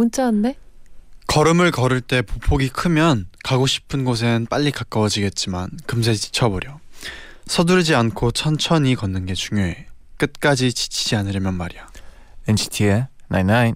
[0.00, 0.56] 문자 왔네.
[1.26, 6.80] 걸음을 걸을 때 보폭이 크면 가고 싶은 곳엔 빨리 가까워지겠지만 금세 지쳐버려.
[7.46, 9.86] 서두르지 않고 천천히 걷는 게 중요해.
[10.16, 11.86] 끝까지 지치지 않으려면 말이야.
[12.48, 13.74] NCT의 99.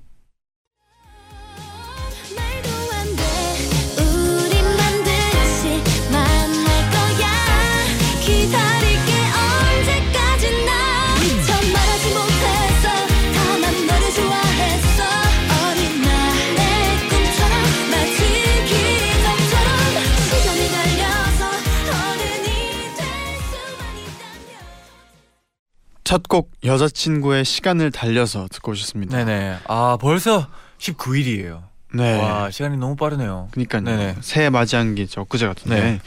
[26.05, 29.17] 첫곡 여자친구의 시간을 달려서 듣고 오셨습니다.
[29.17, 29.59] 네네.
[29.67, 30.47] 아 벌써
[30.79, 31.63] 19일이에요.
[31.95, 32.19] 네.
[32.21, 33.49] 와 시간이 너무 빠르네요.
[33.53, 33.83] 그러니까요.
[33.83, 34.17] 네네.
[34.21, 35.81] 새해 맞이한 게 엊그제 같은데.
[35.81, 36.01] 네.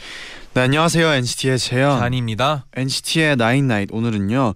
[0.54, 0.60] 네.
[0.60, 1.06] 안녕하세요.
[1.06, 1.98] NCT의 재현.
[1.98, 2.66] 잔입니다.
[2.74, 4.54] NCT의 나인나잇 오늘은요.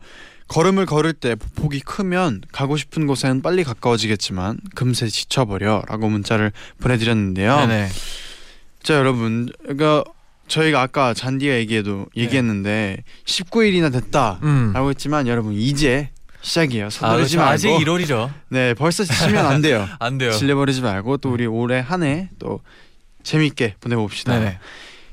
[0.48, 7.56] 걸음을 걸을 때 보폭이 크면 가고 싶은 곳엔 빨리 가까워지겠지만 금세 지쳐버려라고 문자를 보내드렸는데요.
[7.56, 7.88] 네네.
[8.82, 10.04] 자 여러분, 그러니까
[10.52, 14.74] 저희가 아까 잔디가 얘기해도 얘기했는데 19일이나 됐다라고 음.
[14.90, 16.10] 했지만 여러분 이제
[16.42, 16.86] 시작이에요.
[16.86, 17.38] 아 서두르지 그렇죠.
[17.38, 17.52] 말고.
[17.52, 18.30] 아직 1월이죠.
[18.50, 19.88] 네, 벌써 지치면 안 돼요.
[19.98, 20.32] 안 돼요.
[20.32, 22.60] 질려버리지 말고 또 우리 올해 한 해 또
[23.22, 24.38] 재밌게 보내봅시다.
[24.38, 24.58] 네네.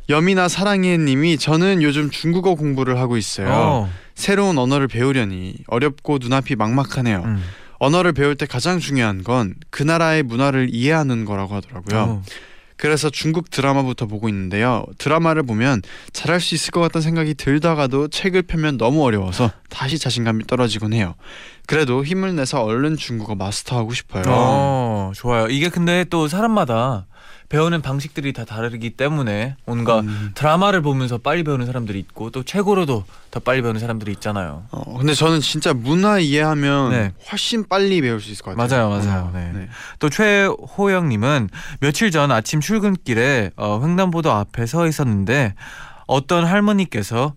[0.09, 3.47] 여미나 사랑해님이 저는 요즘 중국어 공부를 하고 있어요.
[3.51, 3.89] 어.
[4.15, 7.21] 새로운 언어를 배우려니 어렵고 눈앞이 막막하네요.
[7.25, 7.43] 음.
[7.77, 11.99] 언어를 배울 때 가장 중요한 건 그 나라의 문화를 이해하는 거라고 하더라고요.
[12.01, 12.23] 어.
[12.79, 14.85] 그래서 중국 드라마부터 보고 있는데요.
[14.97, 15.81] 드라마를 보면
[16.13, 21.15] 잘할 수 있을 것 같다는 생각이 들다가도 책을 펴면 너무 어려워서 다시 자신감이 떨어지곤 해요.
[21.67, 24.23] 그래도 힘을 내서 얼른 중국어 마스터하고 싶어요.
[24.27, 25.47] 어, 좋아요.
[25.47, 27.07] 이게 근데 또 사람마다
[27.49, 30.31] 배우는 방식들이 다 다르기 때문에 뭔가 음.
[30.35, 34.65] 드라마를 보면서 빨리 배우는 사람들이 있고 또 책으로도 더 빨리 배우는 사람들이 있잖아요.
[34.69, 37.13] 어, 근데 저는 진짜 문화 이해하면 네.
[37.31, 38.89] 훨씬 빨리 배울 수 있을 것 같아요.
[38.89, 39.23] 맞아요, 맞아요.
[39.25, 39.67] 어, 네.
[39.97, 41.49] 또 최호영님은
[41.79, 45.55] 며칠 전 아침 출근길에 어, 횡단보도 앞에 서 있었는데
[46.05, 47.33] 어떤 할머니께서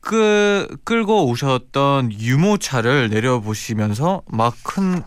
[0.00, 5.02] 끄, 끌고 오셨던 유모차를 내려보시면서 막 큰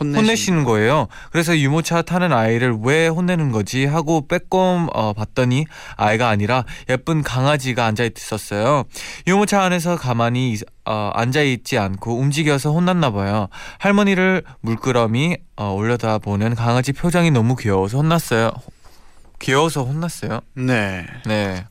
[0.00, 1.08] 혼내시는 거예요.
[1.30, 5.66] 그래서 유모차 타는 아이를 왜 혼내는 거지 하고 빼꼼 어, 봤더니
[5.96, 8.84] 아이가 아니라 예쁜 강아지가 앉아 있었어요.
[9.26, 13.48] 유모차 안에서 가만히 있- 어, 앉아 있지 않고 움직여서 혼났나 봐요.
[13.78, 18.50] 할머니를 물끄러미 어, 올려다 보는 강아지 표정이 너무 귀여워서 혼났어요.
[19.38, 20.40] 귀여워서 혼났어요.
[20.54, 21.06] 네.
[21.26, 21.64] 네.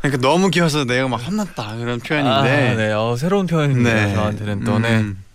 [0.00, 2.30] 그러니까 너무 귀여워서 내가 막 혼났다 그런 표현인데.
[2.30, 2.42] 아,
[2.74, 2.92] 네.
[2.92, 4.14] 어, 새로운 표현입니다.
[4.14, 4.98] 저한테는 또 네.
[4.98, 5.16] 음.
[5.18, 5.29] 네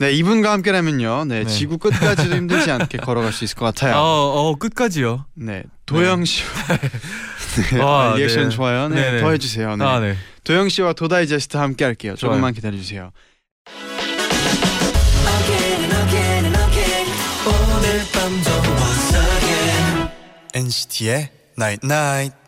[0.00, 1.24] 이분과 함께라면요.
[1.24, 1.50] 네, 네.
[1.50, 3.96] 지구 끝까지도 힘들지 않게 걸어갈 수 있을 것 같아요.
[3.96, 5.26] 어, 어, 끝까지요.
[5.34, 6.44] 네 도영 씨
[7.72, 8.54] 네, 아, 아, 리액션 네.
[8.54, 8.88] 좋아요.
[8.88, 9.20] 네, 네네.
[9.20, 9.76] 더 해주세요.
[9.76, 9.84] 네.
[9.84, 10.16] 아, 네.
[10.44, 12.14] 도영 씨와 도다이제스트 함께할게요.
[12.14, 12.34] 좋아요.
[12.34, 13.10] 조금만 기다려주세요.
[20.54, 22.47] NCT의 Night Night.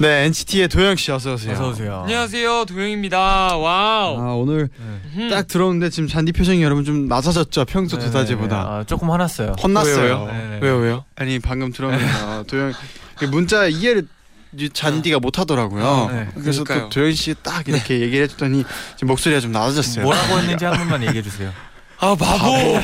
[0.00, 1.52] 네 NCT의 도영 씨 어서 오세요.
[1.54, 2.00] 어서 오세요.
[2.02, 3.56] 안녕하세요 도영입니다.
[3.56, 4.20] 와우.
[4.20, 5.24] 아 오늘 네.
[5.24, 5.30] 음.
[5.30, 8.48] 딱 들어오는데 지금 잔디 표정이 여러분 좀 낮아졌죠 평소 네, 네, 네.
[8.52, 9.56] 아, 조금 화났어요.
[9.60, 10.02] 혼났어요.
[10.02, 10.58] 왜요, 네, 네.
[10.62, 11.04] 왜요 왜요?
[11.16, 12.72] 아니 방금 들어오면서 도영
[13.16, 14.06] 그 문자 이해를
[14.56, 15.84] 이 잔디가 못 하더라고요.
[15.84, 16.28] 아, 네.
[16.34, 16.82] 그래서 그러니까요.
[16.84, 20.04] 또 도영 씨딱 이렇게 얘기를 해줬더니 지금 목소리가 좀 낮아졌어요.
[20.04, 21.50] 뭐라고 했는지 한 번만 얘기해 주세요.
[22.00, 22.78] 아 바보.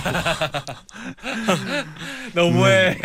[2.34, 2.98] 너무해.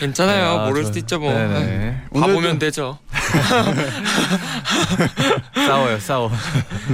[0.00, 0.60] 괜찮아요.
[0.60, 1.32] 아, 모를 저- 수도 있죠 뭐.
[1.36, 2.02] 네네.
[2.14, 2.98] 봐보면 되죠.
[5.66, 6.30] 싸워요, 싸워.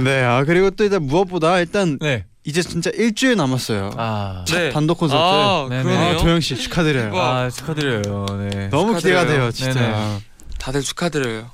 [0.03, 2.25] 네, 아 그리고 또 일단 무엇보다 일단 네.
[2.43, 3.91] 이제 진짜 일주일 남았어요.
[3.97, 4.69] 아, 첫 네.
[4.71, 5.19] 단독 콘서트.
[5.21, 5.83] 아 네네.
[5.83, 6.15] 그러네요.
[6.15, 7.13] 아, 도영 씨 축하드려요.
[7.13, 7.39] 와.
[7.41, 8.25] 아 축하드려요.
[8.51, 8.69] 네.
[8.69, 9.27] 너무 기대가 축하드려요.
[9.27, 9.79] 돼요, 진짜.
[9.79, 10.19] 네네.
[10.59, 11.51] 다들 축하드려요.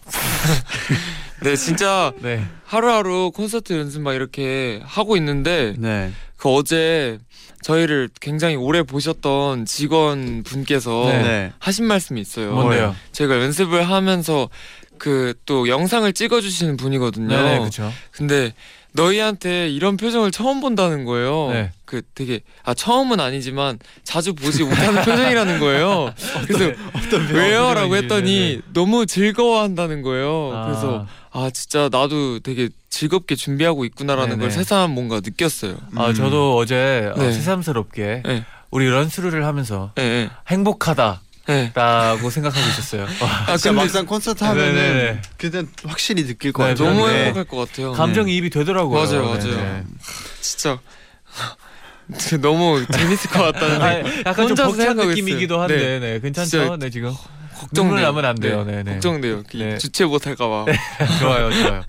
[1.42, 2.46] 네 진짜 네.
[2.66, 6.12] 하루하루 콘서트 연습 막 이렇게 하고 있는데 네.
[6.38, 7.20] 그 어제
[7.62, 11.22] 저희를 굉장히 오래 보셨던 직원 분께서 네.
[11.22, 11.54] 네.
[11.60, 12.54] 하신 말씀이 있어요.
[12.54, 12.96] 뭔데요?
[13.12, 14.50] 제가 연습을 하면서
[14.98, 17.28] 그 또 영상을 찍어주시는 분이거든요.
[17.28, 17.92] 네네 그렇죠.
[18.12, 18.54] 근데
[18.92, 21.50] 너희한테 이런 표정을 처음 본다는 거예요.
[21.52, 21.72] 네.
[21.86, 26.14] 그 되게 아 처음은 아니지만 자주 보지 못하는 표정이라는 거예요.
[26.48, 26.66] 그래서
[27.34, 28.62] 왜요?라고 표정인지, 했더니 네 네.
[28.74, 30.52] 너무 즐거워한다는 거예요.
[30.54, 34.42] 아, 그래서 아 진짜 나도 되게 즐겁게 준비하고 있구나라는 네네.
[34.42, 35.78] 걸 새삼 뭔가 느꼈어요.
[35.96, 36.14] 아 음.
[36.14, 37.32] 저도 어제 어, 네.
[37.32, 38.46] 새삼스럽게 네.
[38.72, 41.22] 우리 런스루를 하면서 예, 예, 행복하다
[41.74, 42.30] 라고 예.
[42.30, 43.08] 생각하고 있었어요.
[43.48, 45.22] 아 진짜 근데 막상 콘서트 하면은 네네네.
[45.38, 46.90] 그때 확실히 느낄 것 네, 같아요.
[46.94, 47.26] 너무 네.
[47.26, 47.92] 행복할 것 같아요.
[47.94, 49.00] 감정이입이 되더라고요.
[49.00, 49.56] 맞아요, 네, 맞아요.
[49.64, 49.84] 네.
[50.42, 50.80] 진짜
[52.42, 54.00] 너무 재밌을 것 같다는 아.
[54.26, 55.62] 약간 좀 혼자서 벅찬 느낌이기도.
[55.62, 56.50] 한데, 네, 괜찮죠?
[56.50, 57.14] 진짜 네, 지금
[57.60, 57.84] 걱정돼요.
[57.84, 58.64] 눈물 나면 안 돼요.
[58.64, 58.94] 네, 네.
[58.94, 59.44] 걱정돼요.
[59.54, 59.78] 네.
[59.78, 60.66] 주체 못할까봐.
[61.20, 61.84] 좋아요, 좋아요.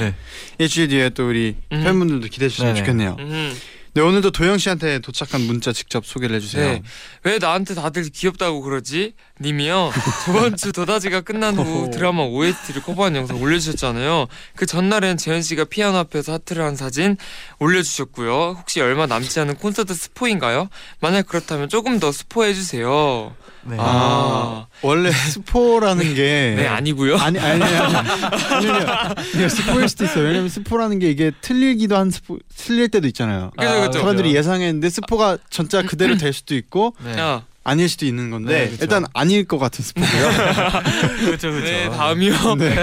[0.00, 0.14] 네.
[0.58, 1.82] 일주일 뒤에 또 우리 음.
[1.84, 2.74] 팬분들도 기대해 주시면.
[2.76, 3.16] 좋겠네요.
[3.18, 3.54] 음.
[3.94, 6.66] 네 오늘도 도영 씨한테 도착한 문자 직접 소개를 해주세요.
[6.66, 6.82] 네.
[7.24, 9.12] 왜 나한테 다들 귀엽다고 그러지?
[9.42, 9.92] 님이요.
[10.24, 14.26] 저번 주 도다지가 끝난 후 드라마 OST를 커버한 영상 올려주셨잖아요.
[14.56, 17.16] 그 전날엔 재현 씨가 피아노 앞에서 하트를 한 사진
[17.58, 18.56] 올려주셨고요.
[18.58, 20.68] 혹시 얼마 남지 않은 콘서트 스포인가요?
[21.00, 23.34] 만약 그렇다면 조금 더 스포해 주세요.
[23.64, 23.76] 네.
[23.78, 27.16] 아, 원래 스포라는 게 네 아니고요.
[27.16, 30.24] 아니 아니 아니 아니요 스포일 수도 있어요.
[30.24, 33.50] 왜냐면 스포라는 게 이게 틀리기도 한 스포 틀릴 때도 있잖아요.
[33.56, 34.00] 그죠, 아, 그죠.
[34.00, 37.14] 사람들이 예상했는데 스포가 전자 그대로 될 수도 있고 네.
[37.64, 38.76] 야, 아닐 수도 있는 건데 네.
[38.80, 40.08] 일단 아닐 것 같은 스포고요.
[41.20, 41.60] 그렇죠, 그렇죠.
[41.60, 42.54] 네 다음이요.
[42.56, 42.74] 네.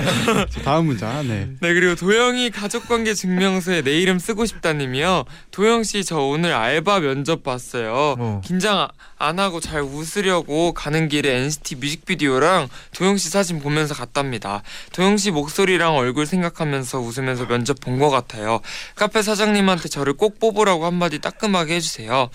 [0.50, 1.22] 자, 다음 문자.
[1.24, 1.50] 네.
[1.60, 5.26] 네 그리고 도영이 가족관계 증명서에 내 이름 쓰고 싶다님이요.
[5.52, 8.16] 도영 씨 저 오늘 알바 면접 봤어요.
[8.18, 8.42] 어.
[8.46, 14.64] 긴장 아- 안 하고 잘 웃으려고 가는 길에 NCT 뮤직비디오랑 도영 씨 사진 보면서 갔답니다.
[14.94, 18.62] 도영 씨 목소리랑 얼굴 생각하면서 웃으면서 면접 본 것 같아요.
[18.96, 22.30] 카페 사장님한테 저를 꼭 뽑으라고 한마디 따끔하게 해주세요.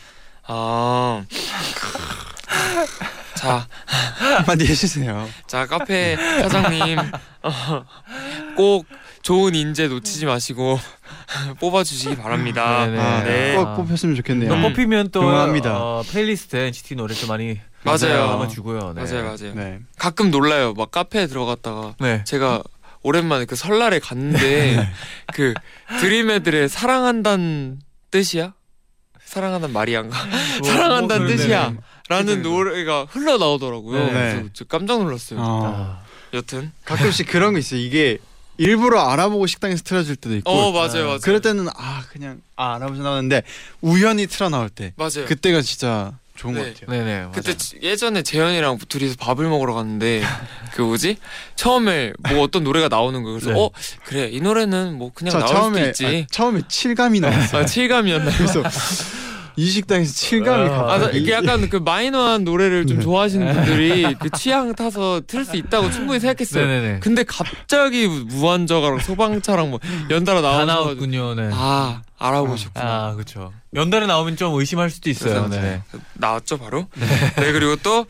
[0.47, 1.25] 아.
[3.35, 5.29] 자, 한마디 해주세요.
[5.47, 6.99] 자 카페 사장님
[7.43, 7.85] 어,
[8.57, 8.87] 꼭
[9.23, 10.79] 좋은 인재 놓치지 마시고
[11.61, 12.87] 뽑아주시기 바랍니다.
[12.87, 13.01] 네네.
[13.01, 13.57] 아, 네.
[13.57, 14.49] 꼭 뽑혔으면 좋겠네요.
[14.51, 15.77] 또 뽑히면 또 응원합니다.
[15.77, 18.29] 어, playlist에 NCT 노래 좀 많이 맞아요.
[18.29, 18.95] 담아주고요.
[18.95, 19.03] 네.
[19.03, 19.55] 맞아요, 맞아요.
[19.55, 19.79] 네.
[19.99, 20.73] 가끔 놀라요.
[20.75, 22.23] 막 카페에 들어갔다가 네.
[22.25, 22.63] 제가
[23.03, 24.89] 오랜만에 그 설날에 갔는데
[25.35, 25.53] 그
[26.01, 27.81] 드림애들의 사랑한다는
[28.11, 28.55] 뜻이야?
[29.25, 30.17] 사랑한다는 말이 안가?
[30.61, 31.75] 뭐, 사랑한다는 뭐, 뜻이야.
[32.09, 34.05] 라는 노래가 흘러 나오더라고요.
[34.07, 34.13] 네.
[34.13, 35.41] 그래서 저 깜짝 놀랐어요.
[35.41, 36.03] 어, 아,
[36.35, 36.71] 여튼.
[36.85, 37.81] 가끔씩 그런 거 있어요.
[37.81, 38.19] 이게
[38.59, 40.51] 일부러 알아보고 식당에서 틀어줄 때도 있고.
[40.51, 41.19] 어 맞아요, 맞아요.
[41.23, 43.43] 그럴 때는 아 그냥 아 알아보지 나오는데
[43.81, 45.25] 우연히 틀어 나올 때 맞아요.
[45.27, 46.61] 그때가 진짜 좋은 네.
[46.61, 46.91] 것 같아요.
[46.99, 47.17] 네네.
[47.21, 47.33] 맞아요.
[47.35, 50.23] 그때 지- 예전에 재현이랑 둘이서 밥을 먹으러 갔는데
[50.75, 51.17] 그 뭐지
[51.57, 53.39] 처음에 뭐 어떤 노래가 나오는 거예요.
[53.41, 53.61] 그래서 네.
[53.61, 53.71] 어
[54.05, 56.23] 그래 이 노래는 뭐 그냥 자, 나올 처음에 수도 있지.
[56.25, 57.63] 아, 처음에 칠감이 나왔어요.
[57.63, 58.37] 아, 칠감이었나요?
[58.37, 58.63] 그래서
[59.57, 63.03] 이 식당에서 칠감이 아, 아, 이게 약간 그 마이너한 노래를 좀 네.
[63.03, 66.67] 좋아하시는 분들이 그 취향 타서 틀 수 있다고 충분히 생각했어요.
[66.67, 67.01] 네네네.
[67.01, 69.81] 근데 갑자기 무한저가랑 소방차랑 뭐
[70.11, 71.35] 연달아 다 나와서 나왔군요.
[71.35, 71.51] 네.
[71.53, 72.85] 아 알아보셨구나.
[72.85, 73.53] 아, 그렇죠.
[73.75, 75.49] 연달에 나오면 좀 의심할 수도 있어요.
[75.49, 75.83] 네.
[76.15, 76.87] 나왔죠 바로.
[76.95, 77.53] 네.
[77.53, 78.07] 그리고 또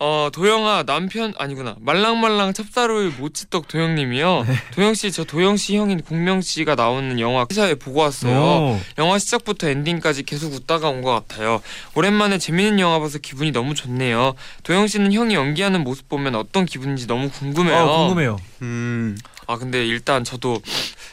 [0.00, 4.44] 어, 도영아 남편 아니구나 말랑말랑 찹쌀우유 모찌떡 도영님이요.
[4.46, 4.54] 네.
[4.74, 8.38] 도영 씨 저 도영 씨 형인 공명 씨가 나오는 영화 기사에 보고 왔어요.
[8.76, 8.80] 오.
[8.98, 11.60] 영화 시작부터 엔딩까지 계속 웃다가 온 것 같아요.
[11.94, 14.34] 오랜만에 재밌는 영화 봐서 기분이 너무 좋네요.
[14.62, 17.76] 도영 씨는 형이 연기하는 모습 보면 어떤 기분인지 너무 궁금해요.
[17.76, 18.36] 어, 궁금해요.
[18.62, 20.60] 음, 아 근데 일단 저도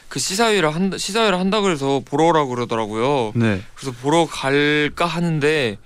[0.08, 3.32] 그 시사회를 한다 시사회를 한다 그래서 보러 오라고 그러더라고요.
[3.34, 3.62] 네.
[3.74, 5.76] 그래서 보러 갈까 하는데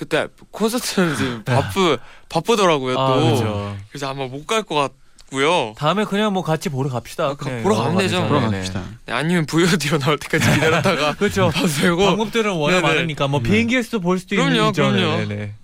[0.00, 1.98] 그때 콘서트는 지금 바쁘
[2.30, 3.00] 바쁘더라고요 또.
[3.00, 3.76] 아, 그렇죠.
[3.90, 5.74] 그래서 아마 못 갈 것 같고요.
[5.76, 7.26] 다음에 그냥 뭐 같이 보러 갑시다.
[7.26, 8.26] 아, 그냥 보러 가면 되죠.
[8.26, 8.56] 보러 네네.
[8.60, 8.82] 갑시다.
[9.04, 11.50] 네, 아니면 VOD로 나올 때까지 기다렸다가 그렇죠.
[11.52, 11.98] 봐도 되고.
[12.06, 12.94] 방법들은 워낙 네네.
[12.94, 13.50] 많으니까 뭐 네.
[13.50, 14.72] 비행기에서도 볼 수도 그럼요, 있는.
[14.72, 15.16] 그럼요.
[15.28, 15.54] 네네.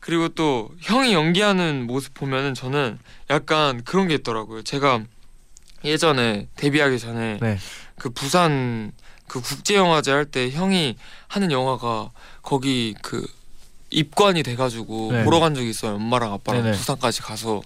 [0.00, 2.98] 그리고 또 형이 연기하는 모습 보면은 저는
[3.30, 4.62] 약간 그런 게 있더라고요.
[4.62, 5.04] 제가
[5.84, 7.56] 예전에 데뷔하기 전에 네.
[8.00, 8.90] 그 부산
[9.28, 10.96] 그 국제 영화제 할 때 형이
[11.28, 12.10] 하는 영화가
[12.42, 13.24] 거기 그
[13.90, 15.24] 입관이 돼가지고 네.
[15.24, 15.96] 보러 간 적이 있어요.
[15.96, 16.76] 엄마랑 아빠랑 네네.
[16.76, 17.60] 부산까지 가서.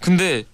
[0.00, 0.44] 근데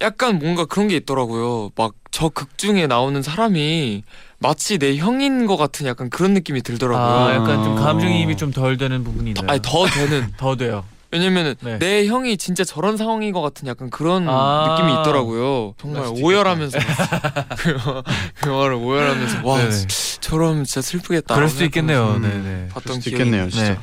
[0.00, 1.70] 약간 뭔가 그런 게 있더라고요.
[1.76, 4.04] 막 저 극 중에 나오는 사람이
[4.38, 7.04] 마치 내 형인 것 같은 약간 그런 느낌이 들더라고요.
[7.04, 7.74] 아, 약간 좀 어.
[7.74, 9.46] 감정이입이 좀 덜 되는 부분이 있나요?
[9.50, 10.84] 아니 더 되는 더 돼요.
[11.14, 11.78] 왜냐면은 네.
[11.78, 14.76] 내 형이 진짜 저런 상황인 것 같은 약간 그런 아.
[14.76, 15.74] 느낌이 있더라고요.
[15.80, 16.78] 정말 오열하면서
[17.56, 18.02] 그, 영화-
[18.34, 19.86] 그 영화를 오열하면서 와 네네.
[20.20, 21.34] 저럼 진짜 슬프겠다.
[21.36, 22.14] 그럴 수도 있겠네요.
[22.16, 22.22] 음.
[22.22, 22.68] 네네.
[22.70, 23.74] 봤던 기억이 있겠네요, 진짜.
[23.74, 23.78] 네.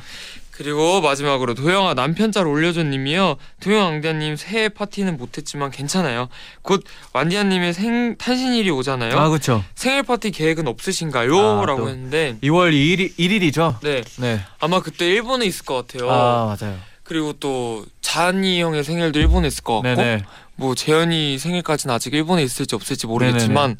[0.50, 3.36] 그리고 마지막으로 도영아 남편짤 올려줘님이요.
[3.62, 6.28] 도영 앙디아님 새해 파티는 못했지만 괜찮아요.
[6.60, 6.84] 곧
[7.14, 9.18] 완디아님의 생 탄신일이 오잖아요.
[9.18, 9.64] 아 그렇죠.
[9.74, 11.60] 생일 파티 계획은 없으신가요?
[11.62, 11.88] 아, 라고 또.
[11.88, 13.80] 했는데 2월 2일 1일이죠.
[13.80, 14.40] 네 네.
[14.60, 16.10] 아마 그때 일본에 있을 것 같아요.
[16.10, 16.76] 아 맞아요.
[17.04, 20.24] 그리고 또 잔이 형의 생일도 일본에 있을 것 같고 네네.
[20.56, 23.76] 뭐 재현이 생일까지는 아직 일본에 있을지 없을지 모르겠지만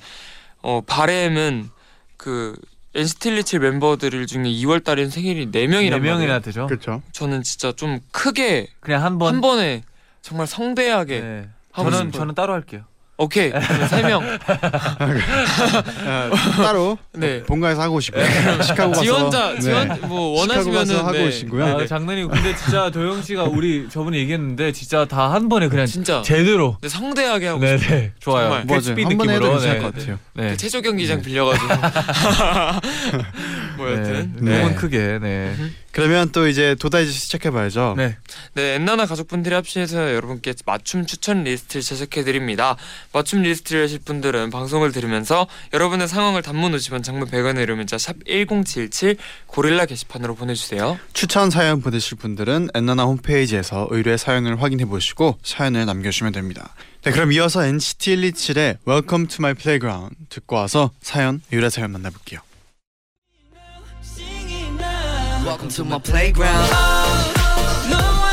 [0.63, 1.71] 어 바램은
[2.17, 2.57] 그
[2.95, 6.15] NCT 127 멤버들 중에 2월 달엔 생일이 4 명이란 네 말이에요.
[6.15, 6.67] 명이나 되죠.
[6.67, 7.03] 그렇죠.
[7.13, 9.35] 저는 진짜 좀 크게 그냥 한 번.
[9.35, 9.83] 한 번에
[10.21, 11.49] 정말 성대하게 네.
[11.73, 12.21] 하고 저는 싶어요.
[12.21, 12.83] 저는 따로 할게요.
[13.19, 14.23] 오케이 그러면 세 명.
[16.07, 17.43] 아, 따로 네.
[17.45, 18.25] 본가에서 하고 오시고요.
[18.63, 19.61] 시카고 가서 지원자 네.
[19.61, 21.27] 지원 뭐 시카고 원하시면은 하고 네.
[21.29, 21.65] 오시고요.
[21.65, 21.87] 아, 네.
[21.87, 26.77] 장난이고 근데 진짜 도영 씨가 우리 저번에 얘기했는데 진짜 다 한 번에 그냥 진짜 제대로.
[26.83, 27.79] 네, 성대하게 하고 싶어요.
[27.79, 28.43] 네네 좋아요.
[28.49, 28.65] 정말.
[28.67, 28.81] 맞아요.
[28.81, 29.61] 캐치비 한 번에 해도 느낌으로.
[29.61, 29.83] 괜찮을 네.
[29.83, 30.19] 것 같아요.
[30.35, 30.49] 네.
[30.51, 31.69] 그 체조 경기장 빌려가지고
[33.77, 34.51] 뭐 여튼 네.
[34.51, 34.61] 네.
[34.61, 35.19] 꿈은 크게.
[35.23, 35.55] 네.
[35.93, 37.95] 그러면 또 이제 DO다이제 시작해봐야죠.
[37.99, 38.17] 네.
[38.55, 42.77] 네, 엔나나 가족분들이 합심해서 여러분께 맞춤 추천 리스트를 제작해 드립니다.
[43.13, 48.17] 맞춤 리스트를 하실 분들은 방송을 들으면서 여러분의 상황을 단문 50원, 장문 100원의 유료 문자 샵
[48.25, 49.17] #1077
[49.47, 50.99] 고릴라 게시판으로 보내주세요.
[51.13, 56.75] 추천 사연 보내실 분들은 엔나나 홈페이지에서 의뢰 사연을 확인해 보시고 사연을 남겨주시면 됩니다.
[57.03, 62.41] 네, 그럼 이어서 NCT 127의 Welcome to my playground 듣고 와서 사연 의뢰 사연 만나볼게요.
[65.45, 66.71] Welcome to my playground.
[67.91, 68.31] 너와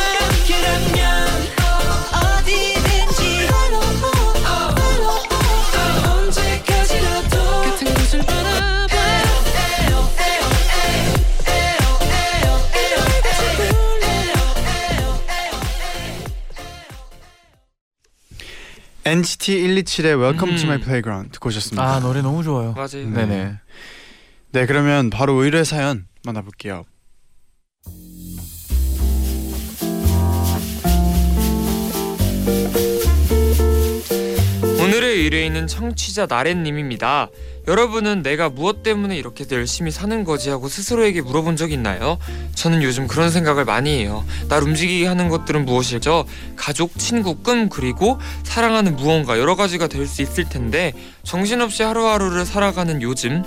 [19.06, 20.68] NCT 127의 Welcome to 음.
[20.68, 21.84] my playground 듣고 오셨습니다.
[21.84, 22.74] 아 노래 너무 좋아요.
[22.74, 23.10] 맞아요.
[23.10, 23.26] 네.
[23.26, 23.54] 네네.
[24.52, 26.84] 네, 그러면 바로 의뢰 사연 만나볼게요.
[35.30, 37.30] 오늘의 의뢰인은 청취자 나래님입니다.
[37.68, 42.18] 여러분은 내가 무엇 때문에 이렇게 열심히 사는 거지 하고 스스로에게 물어본 적 있나요?
[42.56, 44.26] 저는 요즘 그런 생각을 많이 해요.
[44.48, 46.26] 날 움직이게 하는 것들은 무엇일죠?
[46.56, 50.94] 가족, 친구, 꿈 그리고 사랑하는 무언가 여러 가지가 될 수 있을 텐데
[51.24, 53.44] 정신없이 하루하루를 살아가는 요즘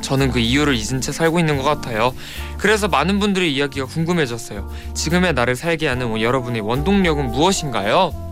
[0.00, 2.14] 저는 그 이유를 잊은 채 살고 있는 것 같아요.
[2.56, 4.72] 그래서 많은 분들의 이야기가 궁금해졌어요.
[4.94, 8.29] 지금의 나를 살게 하는 여러분의 원동력은 무엇인가요?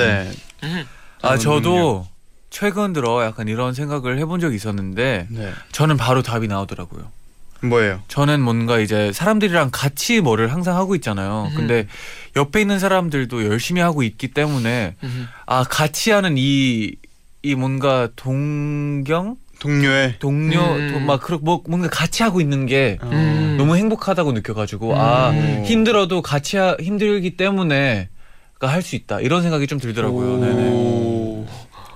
[0.00, 0.30] 네.
[1.22, 2.06] 아 저도
[2.50, 5.52] 최근 들어 약간 이런 생각을 해본 적이 있었는데 네.
[5.72, 7.10] 저는 바로 답이 나오더라고요.
[7.64, 8.00] 뭐예요?
[8.08, 11.48] 저는 뭔가 이제 사람들이랑 같이 뭐를 항상 하고 있잖아요.
[11.52, 11.56] 음.
[11.56, 11.86] 근데
[12.34, 15.28] 옆에 있는 사람들도 열심히 하고 있기 때문에 음.
[15.46, 16.96] 아 같이 하는 이
[17.42, 20.92] 이 뭔가 동경 동료의 동료 음.
[20.92, 23.56] 또막 그런 뭐 뭔가 같이 하고 있는 게 음.
[23.58, 25.62] 너무 행복하다고 느껴가지고 아 음.
[25.64, 28.08] 힘들어도 같이 하, 힘들기 때문에
[28.68, 30.38] 할 수 있다 이런 생각이 좀 들더라고요.
[30.38, 30.68] 네네.
[30.70, 31.46] 오.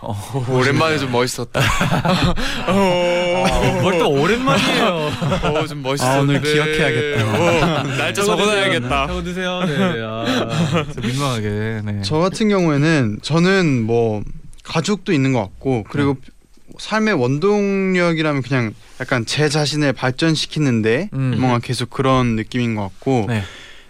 [0.03, 0.47] 어.
[0.51, 1.61] 오랜만에 좀 멋있었다.
[3.83, 5.11] 뭘또 오랜만이에요.
[5.43, 6.05] 어, 좀 멋있었는데.
[6.05, 7.83] 아, 오늘 기억해야겠다.
[7.83, 9.07] 날짜 적어놔야겠다.
[9.09, 9.61] 적어두세요.
[9.65, 9.77] 네.
[10.03, 11.49] 아, 민망하게.
[11.85, 12.01] 네.
[12.03, 14.23] 저 같은 경우에는 저는 뭐
[14.63, 16.17] 가족도 있는 것 같고 그리고
[16.79, 21.37] 삶의 원동력이라면 그냥 약간 제 자신을 발전시키는데 음.
[21.39, 23.43] 뭔가 계속 그런 느낌인 것 같고 네.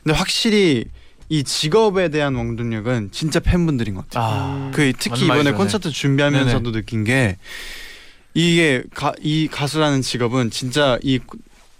[0.02, 0.84] 근데 확실히
[1.28, 4.24] 이 직업에 대한 원동력은 진짜 팬분들인 것 같아요.
[4.24, 7.36] 아, 그 특히 이번에 말이죠, 콘서트 준비하면서도 느낀 게
[8.34, 11.18] 이게 가, 이 가수라는 직업은 진짜 이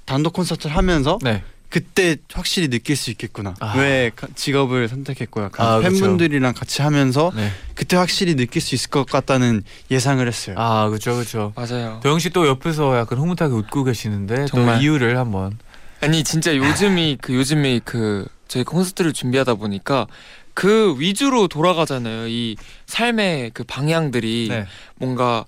[0.04, 1.42] 단독 콘서트를 하면서 네.
[1.68, 3.54] 그때 확실히 느낄 수 있겠구나.
[3.60, 3.76] 아.
[3.76, 5.90] 왜 가- 직업을 선택했고 약간 아, 그쵸.
[5.90, 7.50] 팬분들이랑 같이 하면서 네.
[7.74, 10.54] 그때 확실히 느낄 수 있을 것 같다는 예상을 했어요.
[10.58, 11.52] 아, 그렇죠, 그렇죠.
[11.56, 12.00] 맞아요.
[12.02, 14.76] 도영 씨 또 옆에서 약간 흐뭇하게 웃고 계시는데 정말.
[14.76, 15.58] 또 이유를 한번.
[16.00, 20.06] 아니 진짜 요즘이 그 요즘이 그 저희 콘서트를 준비하다 보니까
[20.54, 22.28] 그 위주로 돌아가잖아요.
[22.28, 24.66] 이 삶의 그 방향들이 네.
[24.96, 25.44] 뭔가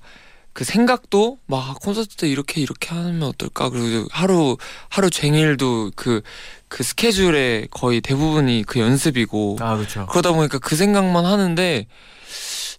[0.53, 4.57] 그 생각도 막 콘서트 때 이렇게 이렇게 하면 어떨까 그리고 하루
[4.89, 10.07] 하루 종일도 그그 스케줄의 거의 대부분이 그 연습이고 아, 그렇죠.
[10.07, 11.87] 그러다 보니까 그 생각만 하는데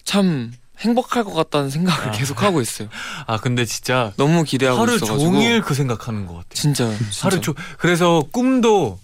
[0.03, 2.11] 참 행복할 것 같다는 생각을 아.
[2.11, 2.87] 계속 하고 있어요.
[3.27, 6.49] 아, 근데 진짜 너무 기대하고 하루 있어가지고 종일 그 생각하는 것 같아요.
[6.53, 7.27] 진짜, 진짜.
[7.27, 8.99] 하루 종 그래서 꿈도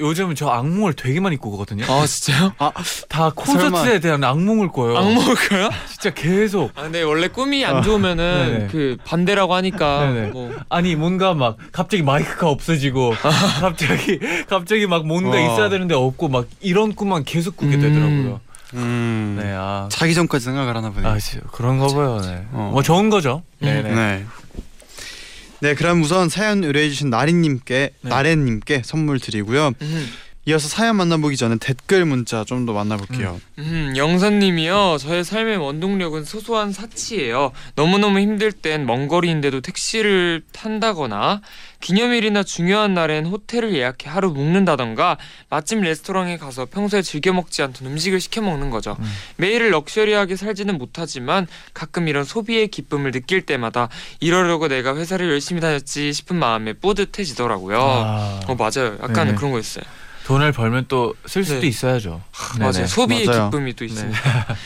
[0.00, 1.84] 요즘 저 악몽을 되게 많이 꾸거든요.
[1.88, 2.52] 아 진짜요?
[3.08, 3.98] 다 콘서트에 설마.
[4.00, 4.96] 대한 악몽을 꿔요.
[4.96, 5.70] 악몽일까요?
[5.90, 6.70] 진짜 계속.
[6.76, 8.66] 아 근데 원래 꿈이 안 좋으면은 네네.
[8.68, 10.26] 그 반대라고 하니까 네네.
[10.28, 13.14] 뭐 아니 뭔가 막 갑자기 마이크가 없어지고
[13.60, 15.40] 갑자기 갑자기 막 뭔가 와.
[15.40, 17.80] 있어야 되는데 없고 막 이런 꿈만 계속 꾸게 음.
[17.80, 18.40] 되더라고요.
[18.44, 18.47] 음.
[18.72, 21.10] 네, 아, 자기 전까지 생각을 하나 보네요.
[21.10, 22.20] 아 지- 그런 거 봐요.
[22.20, 22.46] 네.
[22.52, 22.70] 어.
[22.72, 23.42] 뭐 좋은 거죠.
[23.62, 23.66] 음.
[23.66, 23.94] 네, 네.
[23.94, 24.26] 네.
[25.60, 28.08] 네, 그럼 우선 사연 의뢰해 주신 나린님께 네.
[28.08, 29.72] 나래 님께 선물 드리고요.
[29.80, 30.08] 음.
[30.48, 33.38] 이어서 사연 만나보기 전에 댓글 문자 좀 더 만나볼게요.
[33.58, 34.96] 음, 영선님이요.
[34.98, 37.52] 저의 삶의 원동력은 소소한 사치예요.
[37.74, 41.42] 너무너무 힘들 땐 먼 거리인데도 택시를 탄다거나
[41.80, 45.18] 기념일이나 중요한 날엔 호텔을 예약해 하루 묵는다던가
[45.50, 48.96] 맛집 레스토랑에 가서 평소에 즐겨 먹지 않던 음식을 시켜 먹는 거죠.
[48.98, 49.04] 음.
[49.36, 53.88] 매일을 럭셔리하게 살지는 못하지만 가끔 이런 소비의 기쁨을 느낄 때마다
[54.20, 57.78] 이러려고 내가 회사를 열심히 다녔지 싶은 마음에 뿌듯해지더라고요.
[57.80, 58.94] 아, 어 맞아요.
[59.02, 59.34] 약간 네네.
[59.34, 59.84] 그런 거 있어요.
[60.28, 61.66] 돈을 벌면 또 쓸 수도 네.
[61.68, 62.20] 있어야죠.
[62.58, 62.72] 맞아요.
[62.72, 62.86] 네네.
[62.86, 63.44] 소비의 맞아요.
[63.50, 64.18] 기쁨이 또 있습니다.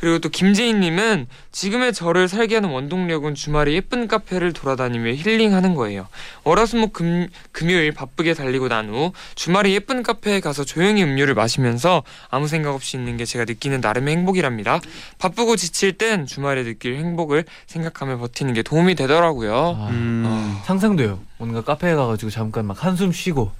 [0.00, 6.08] 그리고 또 김재인님은 지금의 저를 살게 하는 원동력은 주말에 예쁜 카페를 돌아다니며 힐링하는 거예요.
[6.42, 12.48] 월화수목 금, 금요일 바쁘게 달리고 난 후 주말에 예쁜 카페에 가서 조용히 음료를 마시면서 아무
[12.48, 14.80] 생각 없이 있는 게 제가 느끼는 나름의 행복이랍니다.
[15.20, 19.54] 바쁘고 지칠 땐 주말에 느낄 행복을 생각하며 버티는 게 도움이 되더라고요.
[19.78, 20.58] 아, 음.
[20.64, 21.20] 상상돼요.
[21.38, 23.52] 뭔가 카페에 가가지고 잠깐 막 한숨 쉬고.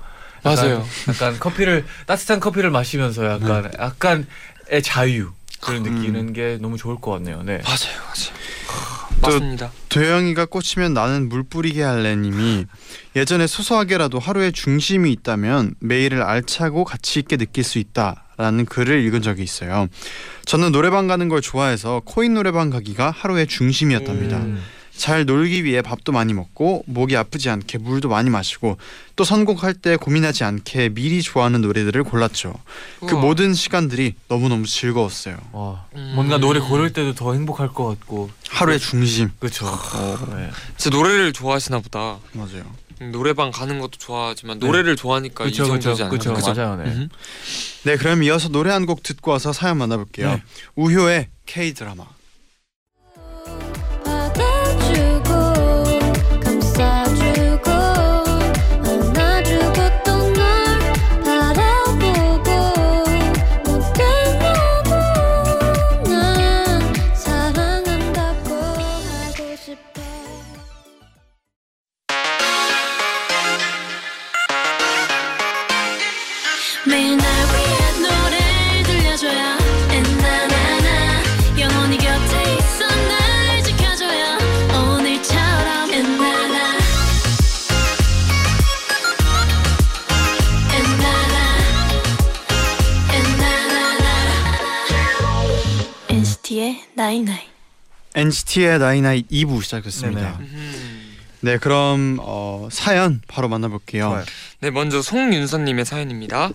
[0.43, 0.87] 맞아요.
[1.09, 5.95] 약간 커피를 따뜻한 커피를 마시면서 약간 약간의 자유 그런 음.
[5.95, 7.43] 느끼는 게 너무 좋을 것 같네요.
[7.43, 7.59] 네.
[7.59, 8.43] 맞아요, 맞아요.
[9.23, 9.71] 맞습니다.
[9.89, 12.67] 도영이가 꽂히면 나는 물 뿌리게 할래님이
[13.15, 19.23] 예전에 소소하게라도 하루에 중심이 있다면 매일을 알차고 가치 있게 느낄 수 있다 라는 글을 읽은
[19.23, 19.87] 적이 있어요.
[20.45, 24.39] 저는 노래방 가는 걸 좋아해서 코인 노래방 가기가 하루의 중심이었답니다.
[24.39, 24.61] 음.
[24.97, 28.77] 잘 놀기 위해 밥도 많이 먹고 목이 아프지 않게 물도 많이 마시고
[29.17, 32.55] 또 선곡할 때 고민하지 않게 미리 좋아하는 노래들을 골랐죠.
[33.01, 33.21] 그 우와.
[33.23, 35.37] 모든 시간들이 너무너무 즐거웠어요.
[35.53, 36.13] 와, 음.
[36.15, 38.31] 뭔가 노래 고를 때도 더 행복할 것 같고.
[38.51, 39.31] 하루의 중심.
[39.39, 39.67] 그렇죠.
[40.37, 40.51] 네.
[40.77, 42.19] 진짜 노래를 좋아하시나 보다.
[42.33, 42.65] 맞아요.
[43.01, 46.11] 음, 노래방 가는 것도 좋아하지만 노래를 좋아하니까 이 그렇죠, 정도지 그렇죠, 않나요?
[46.11, 46.35] 그렇죠.
[46.35, 46.55] 그죠?
[46.63, 46.77] 맞아요.
[46.77, 46.91] 네.
[46.91, 47.09] 음.
[47.85, 50.29] 네, 그럼 이어서 노래 한 곡 듣고 와서 사연 만나볼게요.
[50.35, 50.43] 네.
[50.77, 52.05] 우효의 K 드라마.
[97.03, 97.41] 나이나이
[98.15, 100.39] NCT의 나이나이 2부 시작됐습니다.
[100.39, 100.51] 네네.
[100.51, 101.17] 음.
[101.41, 104.05] 네, 그럼 어, 사연 바로 만나볼게요.
[104.05, 104.25] 좋아요.
[104.61, 106.53] 네, 먼저 송윤선님의 사연입니다.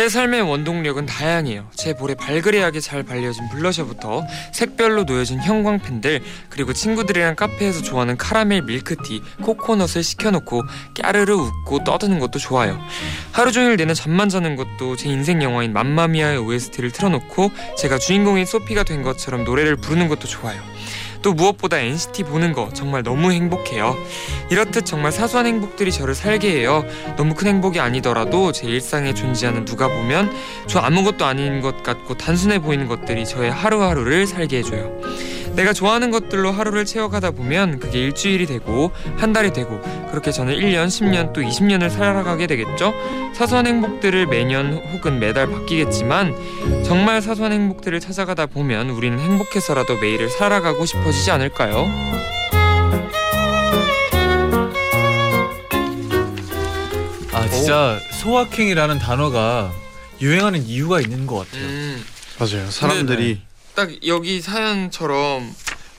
[0.00, 1.68] 제 삶의 원동력은 다양해요.
[1.74, 9.20] 제 볼에 발그레하게 잘 발려진 블러셔부터 색별로 놓여진 형광펜들 그리고 친구들이랑 카페에서 좋아하는 카라멜 밀크티,
[9.42, 10.62] 코코넛을 시켜놓고
[10.98, 12.80] 까르르 웃고 떠드는 것도 좋아요.
[13.32, 18.84] 하루 종일 내내 잠만 자는 것도 제 인생 영화인 맘마미아의 OST를 틀어놓고 제가 주인공인 소피가
[18.84, 20.62] 된 것처럼 노래를 부르는 것도 좋아요.
[21.22, 23.96] 또 무엇보다 NCT 보는 거 정말 너무 행복해요.
[24.50, 26.84] 이렇듯 정말 사소한 행복들이 저를 살게 해요.
[27.16, 30.32] 너무 큰 행복이 아니더라도 제 일상에 존재하는 누가 보면
[30.66, 34.90] 저 아무것도 아닌 것 같고 단순해 보이는 것들이 저의 하루하루를 살게 해줘요.
[35.54, 40.86] 내가 좋아하는 것들로 하루를 채워가다 보면 그게 일주일이 되고 한 달이 되고 그렇게 저는 1년,
[40.86, 42.94] 10년 또 20년을 살아가게 되겠죠.
[43.34, 46.34] 사소한 행복들을 매년 혹은 매달 바뀌겠지만
[46.84, 51.88] 정말 사소한 행복들을 찾아가다 보면 우리는 행복해서라도 매일을 살아가고 싶어지지 않을까요?
[57.32, 59.72] 아 진짜 소확행이라는 단어가
[60.20, 61.62] 유행하는 이유가 있는 것 같아요.
[61.64, 62.04] 음,
[62.38, 62.70] 맞아요.
[62.70, 63.40] 사람들이
[63.80, 65.50] 딱 여기 사연처럼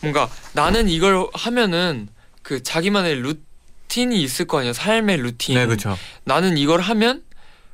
[0.02, 2.10] 뭔가 나는 이걸 하면은
[2.44, 5.56] 그 자기만의 루틴이 있을 거 아니야 삶의 루틴.
[5.56, 5.98] 네, 그렇죠.
[6.24, 7.24] 나는 이걸 하면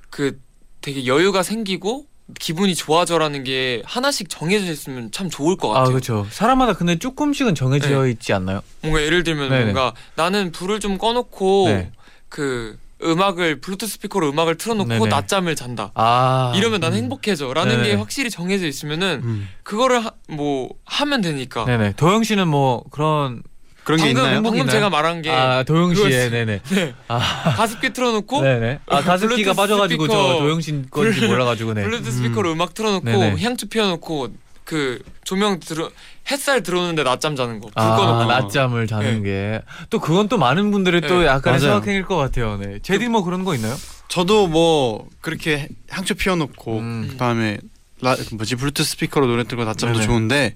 [0.09, 0.39] 그
[0.79, 2.05] 되게 여유가 생기고
[2.39, 5.89] 기분이 좋아져라는 게 하나씩 정해져 있으면 참 좋을 것아 같아요.
[5.89, 6.25] 그렇죠.
[6.31, 8.11] 사람마다 근데 조금씩은 정해져 네.
[8.11, 8.61] 있지 않나요?
[8.81, 9.63] 뭔가 예를 들면 네네.
[9.65, 11.91] 뭔가 나는 불을 좀 꺼놓고 네.
[12.29, 15.07] 그 음악을 블루투스 스피커로 음악을 틀어놓고 네네.
[15.07, 15.91] 낮잠을 잔다.
[15.93, 17.87] 아 이러면 난 행복해져라는 네네.
[17.89, 21.65] 게 확실히 정해져 있으면은 음, 그거를 하, 뭐 하면 되니까.
[21.65, 21.93] 네네.
[21.97, 23.43] 도영 씨는 뭐 그런
[23.83, 24.41] 그런 게 방금 있나요?
[24.41, 24.71] 방금 있나요?
[24.71, 26.31] 제가 말한 게 아 도영 씨의.
[26.31, 26.59] 네네.
[26.73, 26.93] 네.
[27.07, 27.19] 아
[27.55, 28.79] 가습기 틀어놓고 네네.
[28.87, 31.83] 아 가습기가 빠져가지고 스피커, 저 도영 씨 건지 몰라가지고 네.
[31.83, 32.61] 블루투스 스피커로 음.
[32.61, 33.41] 악 틀어놓고 네네.
[33.43, 34.29] 향초 피워놓고
[34.63, 35.89] 그 조명 들어
[36.29, 37.69] 햇살 들어오는데 낮잠 자는 거.
[37.69, 38.25] 불아 꺼놓고.
[38.25, 41.73] 낮잠을 자는 게또 그건 또 많은 분들의 또 네, 약간의 맞아요.
[41.73, 42.57] 생각행일 것 같아요.
[42.57, 42.79] 네.
[42.81, 43.75] 제디 뭐 그런 거 있나요?
[44.09, 47.07] 저도 뭐 그렇게 향초 피워놓고 음.
[47.11, 47.59] 그다음에
[48.01, 50.05] 라, 뭐지 블루투스 스피커로 노래 듣고 낮잠도 네네.
[50.05, 50.55] 좋은데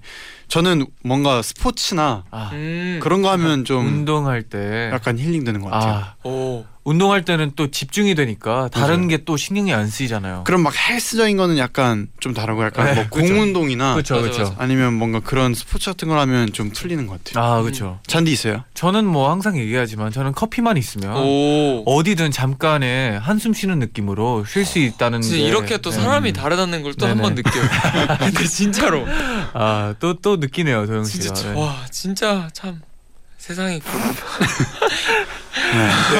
[0.52, 3.00] 저는 뭔가 스포츠나 아, 음.
[3.02, 5.94] 그런 거 하면 좀 운동할 때 약간 힐링 되는 것 같아요.
[5.94, 6.66] 아, 오.
[6.84, 9.06] 운동할 때는 또 집중이 되니까 다른.
[9.06, 10.42] 게 또 신경이 안 쓰이잖아요.
[10.44, 13.04] 그럼 막 헬스적인 거는 약간 좀 다르고 약간 네, 뭐.
[13.08, 14.42] 공 운동이나 그렇죠, 맞아, 그렇죠.
[14.50, 14.54] 맞아.
[14.58, 17.44] 아니면 뭔가 그런 스포츠 같은 걸 하면 좀 풀리는 것 같아요.
[17.44, 18.00] 아, 그렇죠.
[18.08, 18.64] 잔디 있어요?
[18.74, 21.84] 저는 뭐 항상 얘기하지만 저는 커피만 있으면 오.
[21.86, 25.96] 어디든 잠깐의 한숨 쉬는 느낌으로 쉴 수 있다는 진짜 게 이렇게 또 네.
[26.00, 27.36] 사람이 다르다는 걸 또 한 번.
[27.36, 27.62] 느껴요.
[28.18, 29.06] 근데 진짜로
[29.54, 31.34] 아, 또또 느끼네요, 도영 씨가.
[31.34, 31.58] 진짜 네.
[31.60, 32.80] 와 진짜 참
[33.38, 33.84] 세상에 네.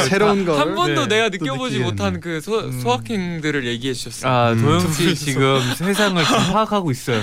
[0.08, 0.58] 새로운 거.
[0.58, 2.20] 한 번도 네, 내가 또 느껴보지 못한.
[2.20, 2.80] 그 소, 음.
[2.80, 4.32] 소확행들을 얘기해 주셨어요.
[4.32, 4.62] 아, 음.
[4.62, 5.24] 도영 두 씨.
[5.26, 7.22] 지금 세상을 좀 파악하고 있어요.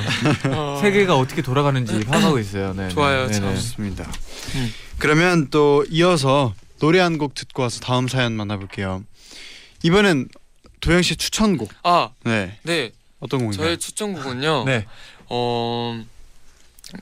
[0.49, 0.79] 어.
[0.81, 2.73] 세계가 어떻게 돌아가는지 파악하고 있어요.
[2.73, 2.89] 네.
[2.89, 3.45] 좋아요, 네, 참.
[3.45, 3.55] 네.
[3.55, 4.11] 좋습니다.
[4.55, 4.73] 음.
[4.99, 9.03] 그러면 또 이어서 노래 한 곡 듣고 와서 다음 사연 만나볼게요.
[9.83, 10.27] 이번엔
[10.81, 11.69] 도영 씨 추천곡.
[11.83, 12.57] 아, 네.
[12.63, 12.91] 네.
[13.19, 13.65] 어떤 곡인가요?
[13.67, 14.63] 저의 추천곡은요.
[14.65, 14.85] 네.
[15.29, 16.01] 어,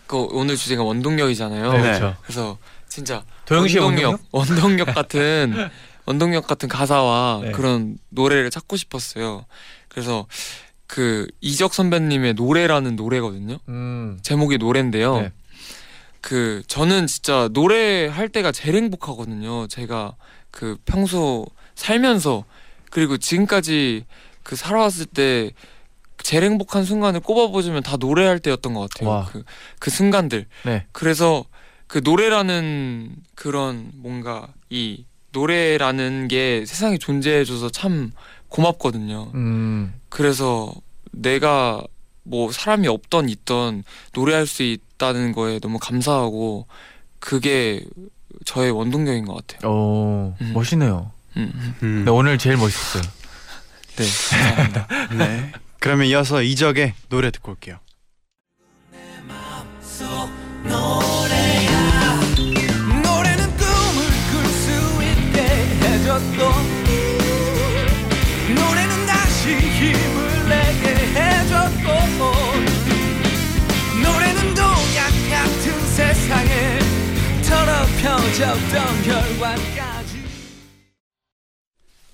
[0.06, 1.72] 그 오늘 주제가 원동력이잖아요.
[1.72, 1.84] 네, 네.
[1.84, 2.18] 그렇죠.
[2.24, 5.54] 그래서 진짜 도영 씨의 원동력, 원동력 같은
[6.06, 7.52] 원동력 같은 가사와 네.
[7.52, 9.46] 그런 노래를 찾고 싶었어요.
[9.90, 10.26] 그래서
[10.88, 13.58] 그 이적 선배님의 노래라는 노래거든요.
[13.68, 14.20] 음.
[14.22, 15.22] 제목이 노래인데요.
[15.22, 15.32] 네.
[16.22, 19.68] 그 저는 진짜 노래 할 때가 제일 행복하거든요.
[19.68, 20.16] 제가
[20.52, 21.46] 그 평소
[21.76, 22.46] 살면서
[22.90, 24.06] 그리고 지금까지
[24.44, 25.52] 그 살아왔을 때
[26.24, 29.10] 제일 행복한 순간을 꼽아보자면 다 노래할 때였던 것 같아요.
[29.10, 29.26] 와.
[29.26, 29.44] 그,
[29.80, 30.46] 그 순간들.
[30.66, 30.86] 네.
[30.92, 31.46] 그래서
[31.88, 38.12] 그 노래라는 그런 뭔가 이 노래라는 게 세상에 존재해줘서 참
[38.50, 39.32] 고맙거든요.
[39.36, 39.94] 음.
[40.10, 40.74] 그래서
[41.12, 41.84] 내가
[42.24, 46.68] 뭐 사람이 없던 있던 노래할 수 있다는 거에 너무 감사하고
[47.20, 47.86] 그게
[48.46, 49.72] 저의 원동력인 것 같아요.
[49.72, 50.52] 오, 음.
[50.54, 51.12] 멋있네요.
[51.38, 51.76] 음, 음.
[51.84, 52.06] 음.
[52.06, 53.04] 네, 오늘 제일 멋있었어요.
[53.96, 54.88] 네, 감사합니다.
[55.18, 55.52] 네.
[55.80, 57.80] 그러면 이어서 이적의 노래 듣고 올게요.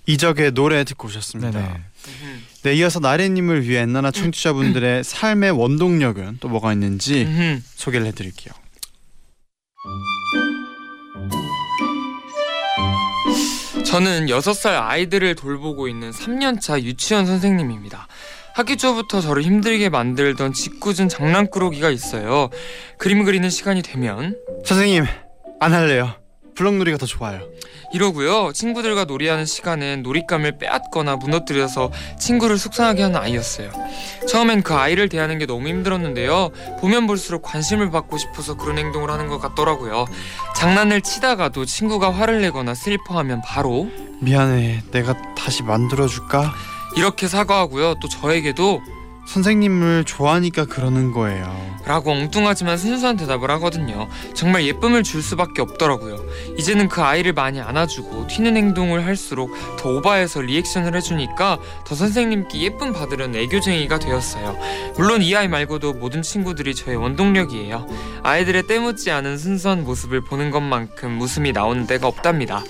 [0.06, 1.60] 이적의 노래 듣고 오셨습니다.
[1.60, 2.52] 네네.
[2.63, 7.62] 네, 이어서 나래님을 위해 엔나나 청취자분들의 삶의 원동력은 또 뭐가 있는지.
[7.76, 8.54] 소개를 해드릴게요.
[13.86, 18.08] 저는 6살 아이들을 돌보고 있는 3년차 유치원 선생님입니다.
[18.56, 22.49] 학기 초부터 저를 힘들게 만들던 짓궂은 장난꾸러기가 있어요.
[22.97, 25.06] 그림 그리는 시간이 되면 선생님
[25.60, 26.15] 안 할래요.
[26.55, 27.41] 블럭놀이가 더 좋아요.
[27.93, 28.51] 이러고요.
[28.53, 33.71] 친구들과 놀이하는 시간엔 놀잇감을 빼앗거나 무너뜨려서 친구를 속상하게 하는 아이였어요.
[34.27, 36.49] 처음엔 그 아이를 대하는 게 너무 힘들었는데요.
[36.79, 40.05] 보면 볼수록 관심을 받고 싶어서 그런 행동을 하는 것 같더라고요.
[40.55, 43.89] 장난을 치다가도 친구가 화를 내거나 슬퍼하면 바로
[44.21, 44.83] 미안해.
[44.91, 46.53] 내가 다시 만들어 줄까?
[46.95, 47.95] 이렇게 사과하고요.
[48.01, 48.81] 또 저에게도
[49.25, 51.73] 선생님을 좋아하니까 그러는 거예요.
[51.86, 54.07] 라고 엉뚱하지만 순수한 대답을 하거든요.
[54.33, 56.23] 정말 예쁨을 줄 수밖에 없더라고요.
[56.57, 62.93] 이제는 그 아이를 많이 안아주고 튀는 행동을 할수록 더 오바해서 리액션을 해주니까 더 선생님께 예쁨
[62.93, 64.57] 받으려는 애교쟁이가 되었어요.
[64.95, 67.88] 물론 이 아이 말고도 모든 친구들이 저의 원동력이에요.
[68.23, 72.63] 아이들의 때묻지 않은 순수한 모습을 보는 것만큼 웃음이 나오는 때가 없답니다.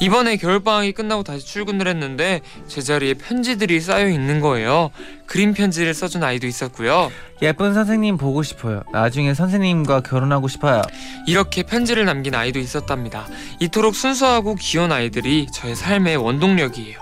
[0.00, 4.90] 이번에 겨울방학이 끝나고 다시 출근을 했는데 제자리에 편지들이 쌓여 있는 거예요.
[5.28, 7.12] 그림 편지를 써준 아이도 있었고요.
[7.42, 8.82] 예쁜 선생님 보고 싶어요.
[8.92, 10.82] 나중에 선생님과 결혼하고 싶어요.
[11.26, 13.26] 이렇게 편지를 남긴 아이도 있었답니다.
[13.60, 16.98] 이토록 순수하고 귀여운 아이들이 저의 삶의 원동력이에요.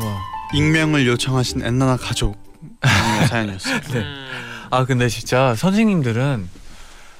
[0.00, 0.22] 우와.
[0.52, 2.36] 익명을 요청하신 엔나나 가족
[3.28, 3.80] 사연이었어요.
[3.92, 3.98] 네.
[4.00, 4.26] 음,
[4.70, 6.48] 아 근데 진짜 선생님들은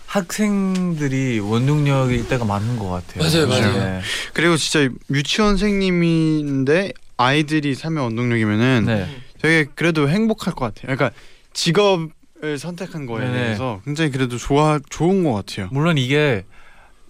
[0.07, 3.23] 학생들이 원동력이 있다가 많은 것 같아요.
[3.23, 3.85] 맞아요, 맞아요.
[3.85, 4.01] 네.
[4.33, 9.16] 그리고 진짜 유치원생님인데 아이들이 삶의 원동력이면은 네.
[9.40, 10.95] 되게 그래도 행복할 것 같아요.
[10.97, 11.11] 그러니까
[11.53, 13.33] 직업을 선택한 거에 네네.
[13.33, 15.69] 대해서 굉장히 그래도 좋아 좋은 것 같아요.
[15.73, 16.45] 물론 이게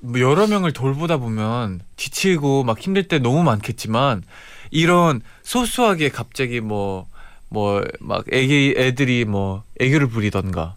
[0.00, 4.22] 뭐 여러 명을 돌보다 보면 지치고 막 힘들 때 너무 많겠지만
[4.70, 7.08] 이런 소소하게 갑자기 뭐
[7.48, 10.74] 뭐 막 애기 애들이 뭐 애교를 부리던가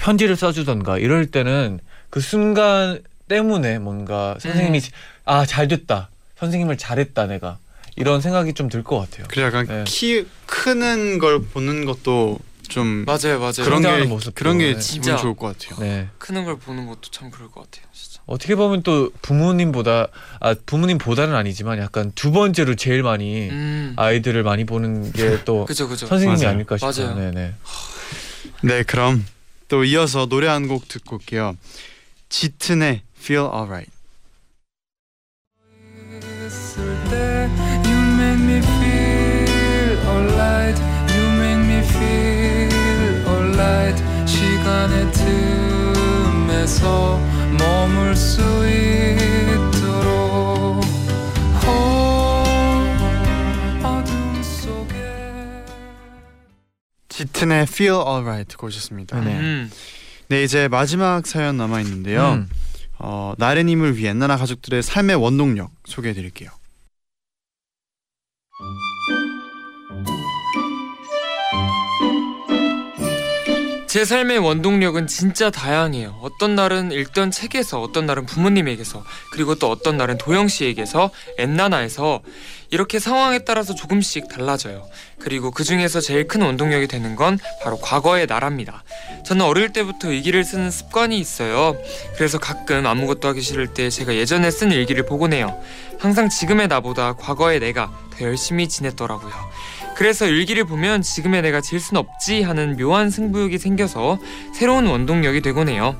[0.00, 4.80] 편지를 써주던가 이럴 때는 그 순간 때문에 뭔가 선생님이
[5.26, 6.08] 아 잘됐다
[6.38, 7.58] 선생님을 잘했다 내가
[7.96, 9.26] 이런 생각이 좀 들 것 같아요.
[9.28, 9.84] 그래 약간 네.
[9.86, 13.64] 키 크는 걸 보는 것도 좀 맞아요, 맞아요.
[13.64, 14.78] 그런 게 모습도, 그런 게 네.
[14.78, 15.16] 진짜.
[15.16, 15.78] 좋을 것 같아요.
[15.80, 16.08] 네.
[16.18, 18.20] 크는 걸 보는 것도 참 그럴 것 같아요, 진짜.
[18.26, 20.06] 어떻게 보면 또 부모님보다
[20.38, 25.66] 아 부모님보다는 아니지만 약간 두 번째로 제일 많이 음, 아이들을 많이 보는 게 또.
[25.68, 26.48] 선생님이 맞아요.
[26.54, 27.06] 아닐까 싶어요.
[27.08, 27.18] 맞아요.
[27.32, 27.54] 네네.
[28.62, 29.26] 네, 그럼
[29.70, 31.56] 또 이어서 노래 한 곡 듣고 올게요.
[32.28, 33.90] 짙은의 Feel Alright.
[44.26, 45.12] 시간의
[46.46, 47.18] 틈에서
[47.58, 49.39] 머물 수 있
[57.20, 59.20] 짙은의 Feel Alright 듣고 오셨습니다.
[59.20, 59.38] 네.
[59.38, 59.70] 음,
[60.28, 62.32] 네, 이제 마지막 사연 남아 있는데요.
[62.32, 62.48] 음.
[62.98, 66.50] 어, 나래님을 위해 나나 가족들의 삶의 원동력 소개해 드릴게요.
[73.90, 76.20] 제 삶의 원동력은 진짜 다양해요.
[76.22, 82.20] 어떤 날은 읽던 책에서, 어떤 날은 부모님에게서, 그리고 또 어떤 날은 도영 씨에게서, 엔나나에서
[82.70, 84.86] 이렇게 상황에 따라서 조금씩 달라져요.
[85.18, 88.84] 그리고 그 중에서 제일 큰 원동력이 되는 건 바로 과거의 나랍니다.
[89.26, 91.76] 저는 어릴 때부터 일기를 쓰는 습관이 있어요.
[92.14, 95.60] 그래서 가끔 아무것도 하기 싫을 때 제가 예전에 쓴 일기를 보곤 해요.
[95.98, 99.49] 항상 지금의 나보다 과거의 내가 더 열심히 지냈더라고요.
[100.00, 104.18] 그래서 일기를 보면 지금의 내가 질 순 없지 하는 묘한 승부욕이 생겨서
[104.54, 105.94] 새로운 원동력이 되곤 해요.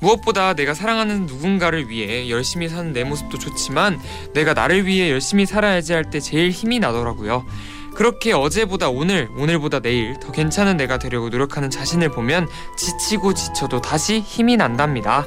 [0.00, 3.98] 무엇보다 내가 사랑하는 누군가를 위해 열심히 사는 내 모습도 좋지만
[4.34, 7.46] 내가 나를 위해 열심히 살아야지 할 때 제일 힘이 나더라고요.
[7.94, 14.20] 그렇게 어제보다 오늘, 오늘보다 내일 더 괜찮은 내가 되려고 노력하는 자신을 보면 지치고 지쳐도 다시
[14.20, 15.26] 힘이 난답니다.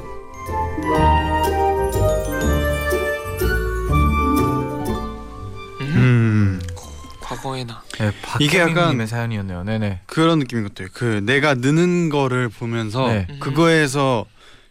[7.42, 7.82] 과거의 나.
[7.98, 9.64] 네, 이게 약간- 박혜민님의 사연이었네요.
[9.64, 10.00] 네네.
[10.06, 10.88] 그런 느낌인 것 같아요.
[10.94, 13.26] 그 내가 느는 거를 보면서 네.
[13.40, 14.24] 그거에서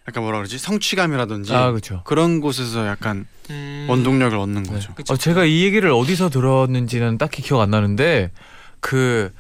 [0.08, 0.58] 약간 뭐라 그러지?
[0.58, 2.02] 성취감이라든지 아 그렇죠.
[2.06, 4.70] 그런 곳에서 약간 음, 원동력을 얻는 네.
[4.70, 4.94] 거죠.
[4.96, 5.14] 그쵸.
[5.14, 8.32] 어, 제가 이 얘기를 어디서 들었는지는 딱히 기억 안 나는데
[8.80, 9.32] 그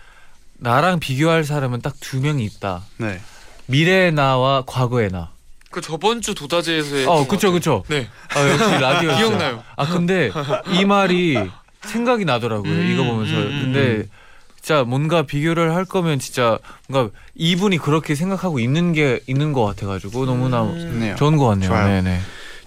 [0.57, 2.81] 나랑 비교할 사람은 딱 두 명이 있다.
[2.97, 3.19] 네.
[3.67, 5.31] 미래의 나와 과거의 나.
[5.71, 7.83] 그 저번 주 도다제에서의 어, 그쵸, 그쵸.
[7.87, 8.09] 네.
[8.35, 9.63] 아, 역시 라디오 기억나요.
[9.77, 10.29] 아, 근데
[10.73, 11.37] 이 말이
[11.85, 12.71] 생각이 나더라고요.
[12.71, 13.35] 음, 이거 보면서.
[13.35, 14.07] 음, 음, 근데
[14.55, 20.25] 진짜 뭔가 비교를 할 거면 진짜 뭔가 이분이 그렇게 생각하고 있는 게 있는 것 같아가지고
[20.25, 20.77] 너무나 음.
[20.77, 21.15] 좋네요.
[21.15, 21.69] 좋은 것 같네요.
[21.69, 21.87] 좋아요.
[21.87, 22.19] 네네.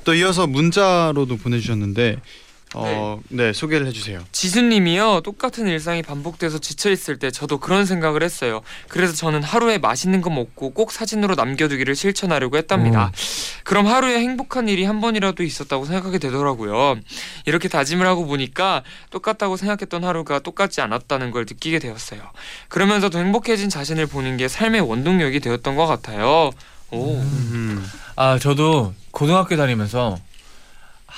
[0.04, 2.16] 또 이어서 문자로도 보내주셨는데
[2.74, 4.20] 어, 네, 소개를 해주세요.
[4.32, 8.62] 지수님이요 똑같은 일상이 반복돼서 지쳐 있을 때 저도 그런 생각을 했어요.
[8.88, 13.12] 그래서 저는 하루에 맛있는 거 먹고 꼭 사진으로 남겨두기를 실천하려고 했답니다.
[13.62, 16.96] 그럼 하루에 행복한 일이 한 번이라도 있었다고 생각하게 되더라고요.
[17.46, 22.20] 이렇게 다짐을 하고 보니까 똑같다고 생각했던 하루가 똑같지 않았다는 걸 느끼게 되었어요.
[22.68, 26.50] 그러면서 더 행복해진 자신을 보는 게 삶의 원동력이 되었던 것 같아요.
[26.90, 27.84] 오, 음.
[28.16, 30.18] 아 저도 고등학교 다니면서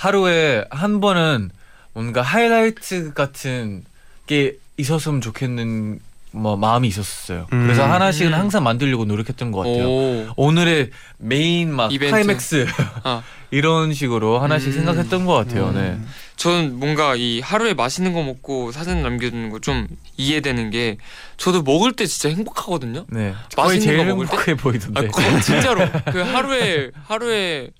[0.01, 1.51] 하루에 한 번은
[1.95, 3.83] 뭔가 하이라이트 같은
[4.27, 6.01] 게 있었으면 좋겠는
[6.33, 7.47] 뭐 마음이 있었어요.
[7.55, 7.63] 음.
[7.65, 8.39] 그래서 하나씩은 음.
[8.39, 9.87] 항상 만들려고 노력했던 것 같아요.
[9.89, 12.11] 오, 오늘의 메인 막 이벤트.
[12.11, 12.67] 클라이맥스
[13.05, 13.23] 아.
[13.51, 14.73] 이런 식으로 하나씩 음.
[14.75, 15.73] 생각했던 것 같아요.
[15.73, 15.81] 네.
[15.93, 16.07] 음.
[16.37, 19.87] 저는 뭔가 이 하루에 맛있는 거 먹고 사진 남겨두는 거 좀
[20.19, 20.99] 이해되는 게
[21.39, 23.07] 저도 먹을 때 진짜 행복하거든요.
[23.09, 23.33] 네.
[23.57, 24.33] 맛있는 제일 거 먹을 때?
[24.33, 25.07] 행복해 아, 보이던데.
[25.09, 25.81] 거- 진짜로
[26.13, 27.71] 그 하루에 하루에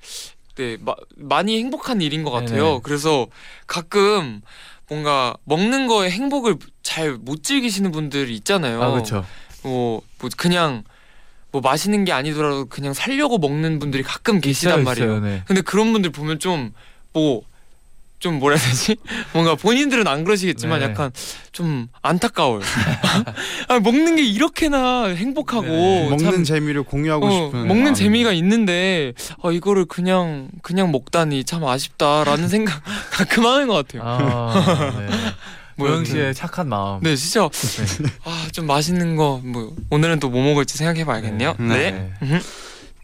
[0.57, 2.65] 네 마, 많이 행복한 일인 것 같아요.
[2.65, 2.81] 네네.
[2.83, 3.27] 그래서
[3.67, 4.41] 가끔
[4.89, 8.83] 뭔가 먹는 거에 행복을 잘 못 즐기시는 분들 있잖아요.
[8.83, 9.25] 아 그렇죠.
[9.63, 10.85] 뭐, 뭐 그냥
[11.53, 15.21] 뭐 맛있는 게 아니더라도 그냥 살려고 먹는 분들이 가끔 계시단 말이에요.
[15.21, 15.43] 네.
[15.47, 16.73] 근데 그런 분들 보면 좀
[17.17, 17.41] 뭐
[18.19, 18.97] 좀 뭐라 해야 되지?
[19.35, 20.87] 뭔가 본인들은 안 그러시겠지만 네.
[20.87, 21.11] 약간
[21.53, 22.63] 좀 안타까워요.
[23.69, 26.09] 아, 먹는 게 이렇게나 행복하고 네.
[26.11, 27.95] 먹는 참 재미를 공유하고 어, 싶은 먹는.
[27.95, 34.03] 재미가 있는데 어, 이거를 그냥 그냥 먹다니 참 아쉽다라는 생각 가끔 하는 것 같아요.
[34.05, 35.17] 아, 네.
[35.77, 37.01] 모영 씨의 착한 마음.
[37.03, 37.49] 네 진짜
[38.03, 38.09] 네.
[38.25, 41.55] 아좀 맛있는 거 뭐 오늘은 또 뭐 먹을지 생각해 봐야겠네요.
[41.59, 42.11] 네.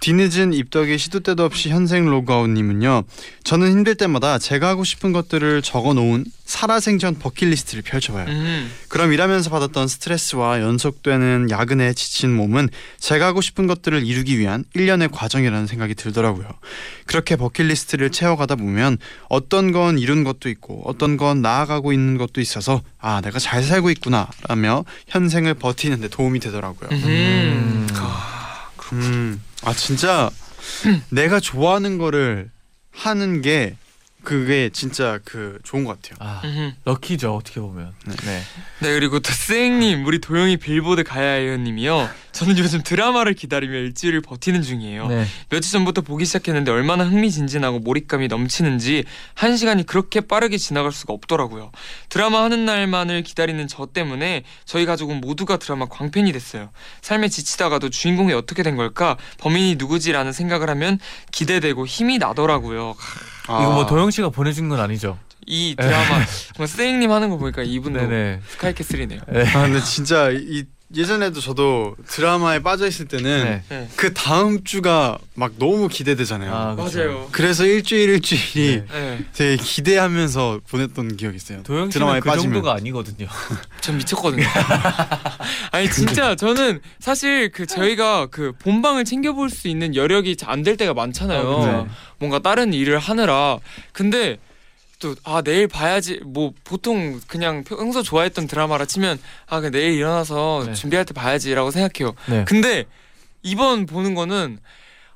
[0.02, 3.04] 뒤늦은 입덕의 시도 때도 없이 현생 로그아웃님은요.
[3.44, 8.26] 저는 힘들 때마다 제가 하고 싶은 것들을 적어놓은 살아생전 버킷리스트를 펼쳐봐요.
[8.26, 8.72] 음.
[8.88, 15.08] 그럼 일하면서 받았던 스트레스와 연속되는 야근에 지친 몸은 제가 하고 싶은 것들을 이루기 위한 일련의
[15.12, 16.48] 과정이라는 생각이 들더라고요.
[17.06, 22.82] 그렇게 버킷리스트를 채워가다 보면 어떤 건 이룬 것도 있고 어떤 건 나아가고 있는 것도 있어서
[22.98, 26.90] 아 내가 잘 살고 있구나 라며 현생을 버티는 데 도움이 되더라고요.
[26.90, 27.04] 음.
[27.04, 27.86] 음.
[27.94, 29.40] 아, 음.
[29.62, 30.30] 아 진짜
[31.10, 32.50] 내가 좋아하는 거를
[32.90, 33.76] 하는 게
[34.22, 36.16] 그게 진짜 그 좋은 것 같아요.
[36.20, 36.42] 아.
[36.84, 37.92] 럭키죠 어떻게 보면.
[38.06, 38.42] 네.
[38.80, 42.08] 네 그리고 또 스행님 우리 도영이 빌보드 가야해요님이요.
[42.32, 45.06] 저는 요즘 드라마를 기다리며 일주일을 버티는 중이에요.
[45.08, 45.26] 네.
[45.50, 51.70] 며칠 전부터 보기 시작했는데 얼마나 흥미진진하고 몰입감이 넘치는지 한 시간이 그렇게 빠르게 지나갈 수가 없더라고요.
[52.08, 56.70] 드라마 하는 날만을 기다리는 저 때문에 저희 가족은 모두가 드라마 광팬이 됐어요.
[57.02, 59.16] 삶에 지치다가도 주인공이 어떻게 된 걸까?
[59.38, 60.98] 범인이 누구지라는 생각을 하면
[61.30, 62.94] 기대되고 힘이 나더라고요.
[63.44, 65.18] 이거 뭐 도영 씨가 보내준 건 아니죠?
[65.46, 68.40] 이 드라마 정말 스행님 하는 거 보니까 이분도 네네.
[68.48, 69.20] 스카이캐슬이네요.
[69.54, 70.64] 아 근데 진짜 이
[70.94, 73.62] 예전에도 저도 드라마에 빠져 있을 때는 네.
[73.68, 73.88] 네.
[73.96, 76.54] 그 다음 주가 막 너무 기대되잖아요.
[76.54, 76.74] 아.
[76.74, 77.28] 맞아요.
[77.32, 78.86] 그래서 일주일 일주일이 네.
[78.92, 79.24] 네.
[79.32, 81.62] 되게 기대하면서 보냈던 기억이 있어요.
[81.62, 82.54] 도영 씨는 드라마에 그 빠지면.
[82.54, 83.26] 정도가 아니거든요.
[83.80, 84.46] 전 미쳤거든요.
[85.72, 90.94] 아니 진짜 저는 사실 그 저희가 그 본방을 챙겨볼 수 있는 여력이 안 될 때가
[90.94, 91.62] 많잖아요.
[91.64, 91.86] 아.
[92.18, 93.58] 뭔가 다른 일을 하느라.
[93.92, 94.38] 근데
[95.02, 100.74] 또아 내일 봐야지 뭐 보통 그냥 평소 좋아했던 드라마라 치면 아 그냥 내일 일어나서 네.
[100.74, 102.14] 준비할 때 봐야지라고 생각해요.
[102.26, 102.44] 네.
[102.46, 102.84] 근데
[103.42, 104.58] 이번 보는 거는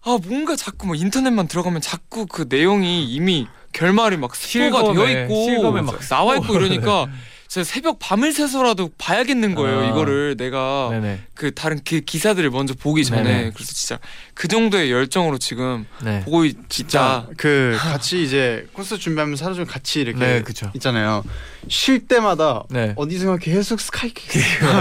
[0.02, 5.72] 아 뭔가 자꾸 뭐 인터넷만 들어가면 자꾸 그 내용이 이미 결말이 막 스포가 되어 있고
[5.72, 6.56] 막 나와 있고.
[6.56, 7.06] 이러니까
[7.48, 9.88] 제가 새벽 밤을 새서라도 봐야겠는 거예요 아.
[9.88, 11.20] 이거를 내가 네네.
[11.34, 13.50] 그 다른 그 기사들을 먼저 보기 전에 네네.
[13.54, 13.98] 그래서 진짜
[14.36, 16.20] 그 정도의 열정으로 지금 네.
[16.24, 20.70] 보고 있, 진짜 그 같이 이제 콘서트 준비하면서 하루 종일 같이 이렇게 네, 그쵸.
[20.74, 21.24] 있잖아요.
[21.68, 22.92] 쉴 때마다 네.
[22.96, 24.12] 어디선가 계속 스카이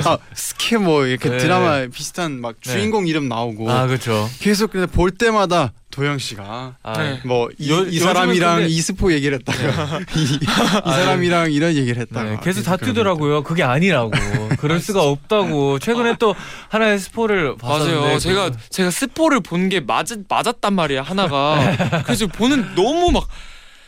[0.03, 1.37] 아, 스케 뭐 이렇게 네.
[1.37, 2.73] 드라마 비슷한 막 네.
[2.73, 4.29] 주인공 이름 나오고 아 그렇죠.
[4.39, 7.21] 계속 그냥 볼 때마다 도영 씨가 아, 네.
[7.25, 12.63] 뭐이 사람이랑 근데- 이 스포 얘기를 했다가 이, 이 사람이랑 이런 얘기를 했다가 네, 계속
[12.63, 13.43] 다투더라고요.
[13.43, 14.11] 그게 아니라고.
[14.59, 15.79] 그럴 수가 없다고.
[15.79, 16.35] 최근에 또
[16.69, 22.27] 하나의 스포를 봤었는데 맞아요 제가 그- 제가 스포를 본 게 맞, 맞았단 말이야 하나가 그래서
[22.27, 23.27] 보는 너무 막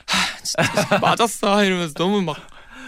[0.07, 2.35] 하, 진짜 맞았어 이러면서 너무 막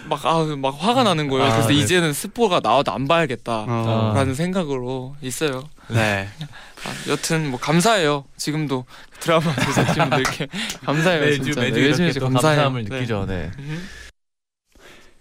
[0.06, 1.44] 막, 아, 막 화가 나는 거예요.
[1.46, 1.76] 아, 그래서 네.
[1.76, 3.66] 이제는 스포가 나와도 안 봐야겠다.
[3.68, 4.14] 어.
[4.16, 5.68] 라는 생각으로 있어요.
[5.90, 6.30] 네.
[6.40, 8.24] 아, 여튼 뭐 감사해요.
[8.38, 8.86] 지금도
[9.20, 10.48] 드라마 제작진분들께
[10.86, 11.20] 감사해요.
[11.22, 11.62] 매주 진짜.
[11.62, 12.56] 매주 네, 이렇게 매주 또 감사해요.
[12.62, 12.96] 감사함을 네.
[12.96, 13.26] 느끼죠.
[13.28, 13.52] 네.
[13.60, 13.90] 음.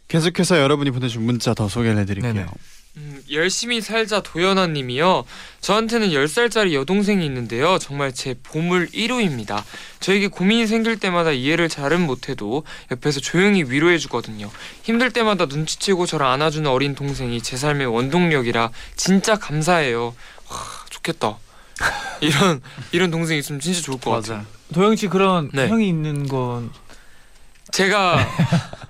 [0.07, 2.33] 계속해서 여러분이 보내준 문자 더 소개를 해드릴게요.
[2.33, 2.47] 네네.
[2.99, 5.25] 음, 열심히 살자 도연아 님이요.
[5.61, 7.79] 저한테는 10살짜리 여동생이 있는데요.
[7.79, 9.63] 정말 제 보물 1호입니다.
[10.01, 14.51] 저에게 고민이 생길 때마다 이해를 잘은 못해도 옆에서 조용히 위로해 주거든요.
[14.83, 20.15] 힘들 때마다 눈치채고 저를 안아주는 어린 동생이 제 삶의 원동력이라 진짜 감사해요.
[20.51, 20.57] 와,
[20.91, 21.39] 좋겠다.
[22.21, 24.45] 이런 이런 동생 있으면 진짜 좋을 것 같아요.
[24.75, 25.69] 도영 씨 그런 네.
[25.69, 26.73] 형이 있는 건
[27.71, 28.19] 제가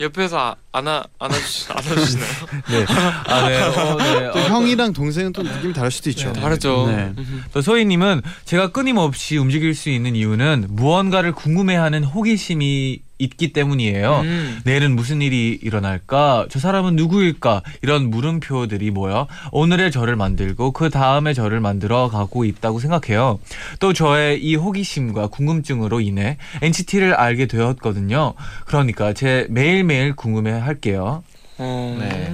[0.00, 2.28] 옆에서 아- 안아 안아주 안아주시나요?
[2.68, 2.84] 네.
[3.28, 3.62] 아, 네.
[3.62, 4.30] 어, 네.
[4.32, 6.32] 또 어, 형이랑 동생은 또 느낌이 다를 수도 있죠.
[6.32, 6.86] 네, 다르죠.
[6.88, 7.12] 네.
[7.16, 7.44] 음.
[7.52, 14.20] 또 소희님은 제가 끊임없이 움직일 수 있는 이유는 무언가를 궁금해하는 호기심이 있기 때문이에요.
[14.24, 14.60] 음.
[14.64, 16.46] 내일은 무슨 일이 일어날까?
[16.50, 17.62] 저 사람은 누구일까?
[17.82, 23.38] 이런 물음표들이 모여 오늘의 저를 만들고 그 다음에 저를 만들어 가고 있다고 생각해요.
[23.78, 28.34] 또 저의 이 호기심과 궁금증으로 인해 NCT를 알게 되었거든요.
[28.66, 31.22] 그러니까 제 매일매일 궁금해 할게요.
[31.58, 31.96] 어.
[32.00, 32.32] 네.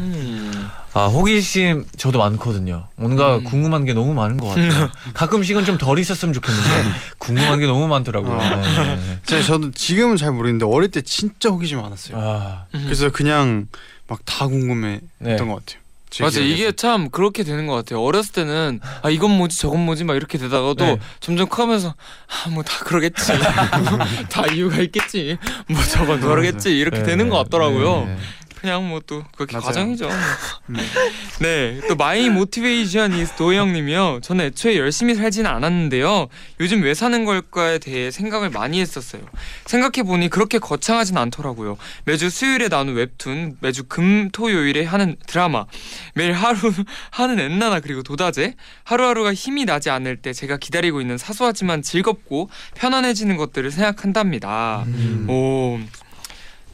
[0.94, 0.98] 음.
[0.98, 2.88] 아, 호기심 저도 많거든요.
[2.96, 3.44] 뭔가 음.
[3.44, 4.90] 궁금한 게 너무 많은 것 같아요.
[5.14, 6.68] 가끔씩은 좀 덜 있었으면 좋겠는데
[7.18, 8.32] 궁금한 게 너무 많더라고요.
[8.32, 8.38] 어.
[8.38, 9.18] 네, 네, 네.
[9.24, 12.18] 제가 저도 지금은 잘 모르겠는데 어릴 때 진짜 호기심 많았어요.
[12.18, 12.82] 아, 음.
[12.84, 13.68] 그래서 그냥
[14.08, 15.36] 막 다 궁금해했던 네.
[15.36, 15.80] 것 같아요.
[16.10, 16.40] 제 맞아.
[16.40, 20.38] 이게 참 그렇게 되는 것 같아요 어렸을 때는 아 이건 뭐지 저건 뭐지 막 이렇게
[20.38, 20.98] 되다가도 네.
[21.20, 21.94] 점점 크면서
[22.26, 23.30] 아 뭐 다 그러겠지
[24.28, 28.18] 다 이유가 있겠지 뭐 저건 그러겠지 이렇게 네, 되는 것 같더라고요 네, 네.
[28.60, 29.64] 그냥 뭐 또 그게 맞아요.
[29.66, 30.08] 과정이죠.
[30.70, 30.76] 음.
[31.40, 34.20] 네또 my motivation is 도영님이요.
[34.22, 36.28] 저는 애초에 열심히 살지는 않았는데요.
[36.60, 39.22] 요즘 왜 사는 걸까에 대해 생각을 많이 했었어요.
[39.64, 41.78] 생각해 보니 그렇게 거창하진 않더라고요.
[42.04, 45.64] 매주 수요일에 나오는 웹툰 매주 금, 토, 요일에 하는 드라마
[46.14, 46.58] 매일 하루
[47.10, 48.54] 하는 엔나나 그리고 도다제.
[48.84, 54.84] 하루하루가 힘이 나지 않을 때 제가 기다리고 있는 사소하지만 즐겁고 편안해지는 것들을 생각한답니다.
[54.86, 55.26] 음.
[55.28, 55.80] 오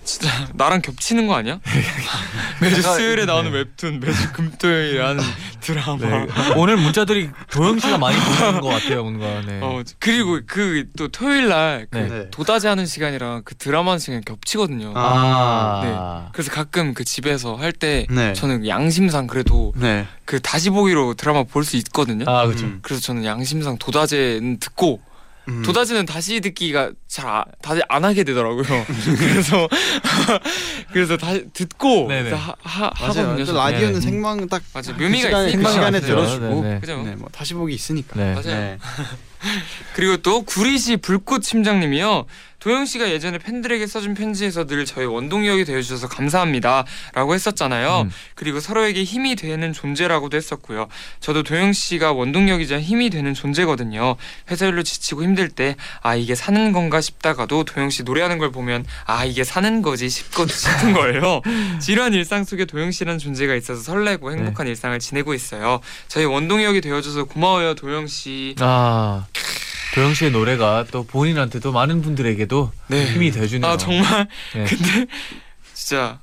[0.07, 1.59] 진짜 나랑 겹치는 거 아니야?
[2.63, 3.59] 매주 수요일에 나오는 네.
[3.59, 5.23] 웹툰 매주 금토요일에 하는
[5.61, 6.27] 드라마 네.
[6.55, 9.43] 오늘 문자들이 도영 씨가 많이 보내는 것 같아요, 뭔가.
[9.45, 9.59] 네.
[9.61, 12.09] 어 그리고 그 또 토요일 날그 네.
[12.09, 12.31] 네.
[12.31, 14.93] 도다지 하는 시간이랑 그 드라마 하는 시간이 겹치거든요.
[14.95, 18.33] 아, 그래서 가끔 그 집에서 할때 네.
[18.33, 20.07] 저는 양심상 그래도 네.
[20.25, 22.25] 그 다시 보기로 드라마 볼 수 있거든요.
[22.29, 22.67] 아, 그렇죠.
[22.67, 22.79] 음.
[22.83, 25.01] 그래서 저는 양심상 도다제는 듣고
[25.49, 25.63] 음.
[25.63, 28.65] 도다지는 다시 듣기가 잘 아, 다시 안 하게 되더라고요.
[29.19, 29.69] 그래서
[30.93, 32.31] 그래서 다시 듣고 네네.
[32.31, 33.31] 하, 하, 맞아요.
[33.31, 33.53] 하거든요.
[33.53, 34.01] 라디오는 네.
[34.01, 36.01] 생방 딱 맞아 그 묘미가 시간에, 있으니까 그 시간에.
[36.01, 36.81] 들어주고 네, 네.
[36.81, 37.03] 그죠?
[37.03, 38.15] 네, 뭐 다시 보기 있으니까.
[38.17, 38.35] 네.
[38.35, 38.45] 맞아요.
[38.45, 38.79] 네.
[39.95, 42.27] 그리고 또 구리시 불꽃 심장님이요.
[42.67, 48.01] 도영 씨가 예전에 팬들에게 써준 편지에서 늘 저희 원동력이 되어주셔서 감사합니다라고 했었잖아요.
[48.07, 48.11] 음.
[48.35, 50.89] 그리고 서로에게 힘이 되는 존재라고도 했었고요.
[51.21, 54.17] 저도 도영 씨가 원동력이자 힘이 되는 존재거든요.
[54.51, 58.85] 회사 일로 지치고 힘들 때 아 이게 사는 건가 싶다가도 도영 씨 노래하는 걸 보면
[59.05, 61.43] 아 이게 사는 거지 싶고 싶은 거예요.
[61.81, 65.81] 지루한 일상 속에 도영 씨라는 존재가 있어서 설레고 행복한 일상을 지내고 있어요.
[66.09, 68.55] 저희 원동력이 되어줘서 고마워요 도영 씨.
[68.59, 69.27] 아
[69.97, 73.07] 도영 씨의 노래가 또 본인한테도 많은 분들에게도 네.
[73.07, 73.71] 힘이 돼주네요.
[73.71, 74.65] 아 정말 네.
[74.65, 75.07] 근데
[75.73, 76.19] 진짜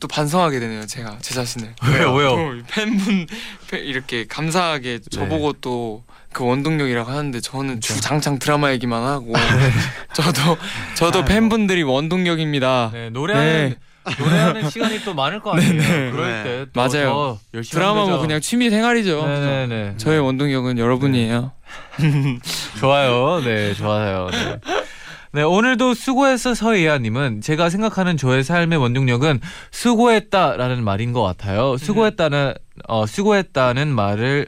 [0.00, 2.30] 또 반성하게 되네요 제가 제 자신을 왜요 왜요?
[2.30, 3.26] 또 팬분
[3.70, 6.02] 팬- 이렇게 감사하게 저보고 또
[6.32, 9.34] 그 원동력이라고 하는데 저는 주장창 드라마 얘기만 하고
[10.16, 10.56] 저도
[10.94, 11.24] 저도 아유.
[11.26, 13.74] 팬분들이 원동력입니다 네, 노래하는
[14.18, 15.72] 노래하는 시간이 또 많을 거 아니에요.
[15.72, 16.10] 네네.
[16.10, 16.42] 그럴 네.
[16.42, 17.08] 때또 맞아요.
[17.12, 18.26] 더 열심히 드라마 하면 뭐 되죠.
[18.26, 19.96] 그냥 취미 생활이죠 네네네.
[19.98, 21.52] 저의 원동력은 여러분이에요
[22.80, 23.40] 좋아요.
[23.44, 24.28] 네, 좋아요.
[24.30, 24.58] 네.
[25.34, 29.40] 네, 오늘도 수고했어 서예아님은 제가 생각하는 저의 삶의 원동력은
[29.70, 31.78] 수고했다라는 말인 것 같아요.
[31.78, 32.52] 수고했다는
[32.86, 34.46] 어 수고했다는 말을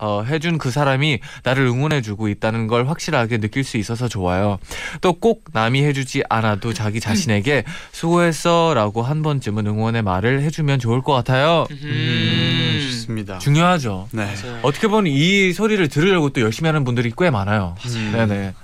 [0.00, 4.58] 어, 해준 그 사람이 나를 응원해주고 있다는 걸 확실하게 느낄 수 있어서 좋아요.
[5.00, 11.00] 또 꼭 남이 해주지 않아도 자기 자신에게 수고했어 라고 한 번쯤은 응원의 말을 해주면 좋을
[11.02, 11.66] 것 같아요.
[11.70, 12.88] 음.
[12.90, 13.38] 좋습니다.
[13.38, 14.08] 중요하죠.
[14.12, 14.24] 네.
[14.26, 14.58] 맞아요.
[14.62, 17.76] 어떻게 보면 이 소리를 들으려고 또 열심히 하는 분들이 꽤 많아요.
[17.86, 18.12] 음.
[18.12, 18.54] 네네.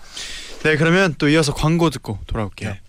[0.64, 2.70] 네, 그러면 또 이어서 광고 듣고 돌아올게요.
[2.70, 2.80] 네.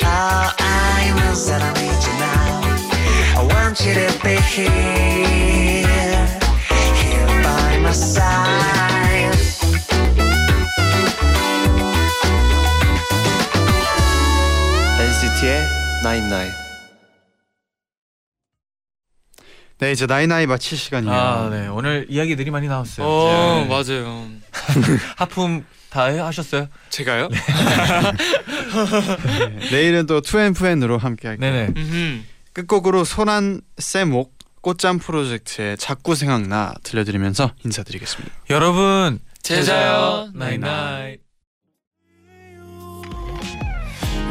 [0.00, 0.54] 다
[7.94, 9.30] Nine
[19.78, 21.14] 네, 이제 나이나이 마칠 시간이에요.
[21.14, 21.66] 아, 네.
[21.68, 23.06] 오늘 이야기들이 많이 나왔어요.
[23.06, 23.68] 어 네.
[23.68, 24.26] 맞아요
[25.16, 26.66] 하품 다 해- 하셨어요?
[26.90, 27.28] 제가요?
[27.28, 27.38] 네,
[29.70, 31.48] 내일은 또 투앤프앤으로 함께 할게요.
[31.50, 31.72] 네네.
[31.76, 32.22] 음흠.
[32.54, 34.32] 끝곡으로 소란 쌤옥
[34.64, 38.34] 꽃잠 프로젝트의 자꾸 생각나 들려드리면서 인사드리겠습니다.
[38.48, 41.20] 여러분 제자요 나잇나잇.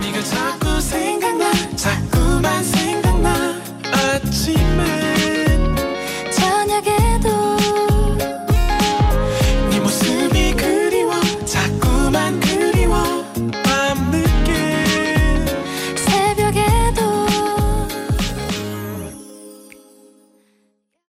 [0.01, 3.61] 네가 자꾸 생각나 자꾸만 생각나
[3.91, 5.22] 아침에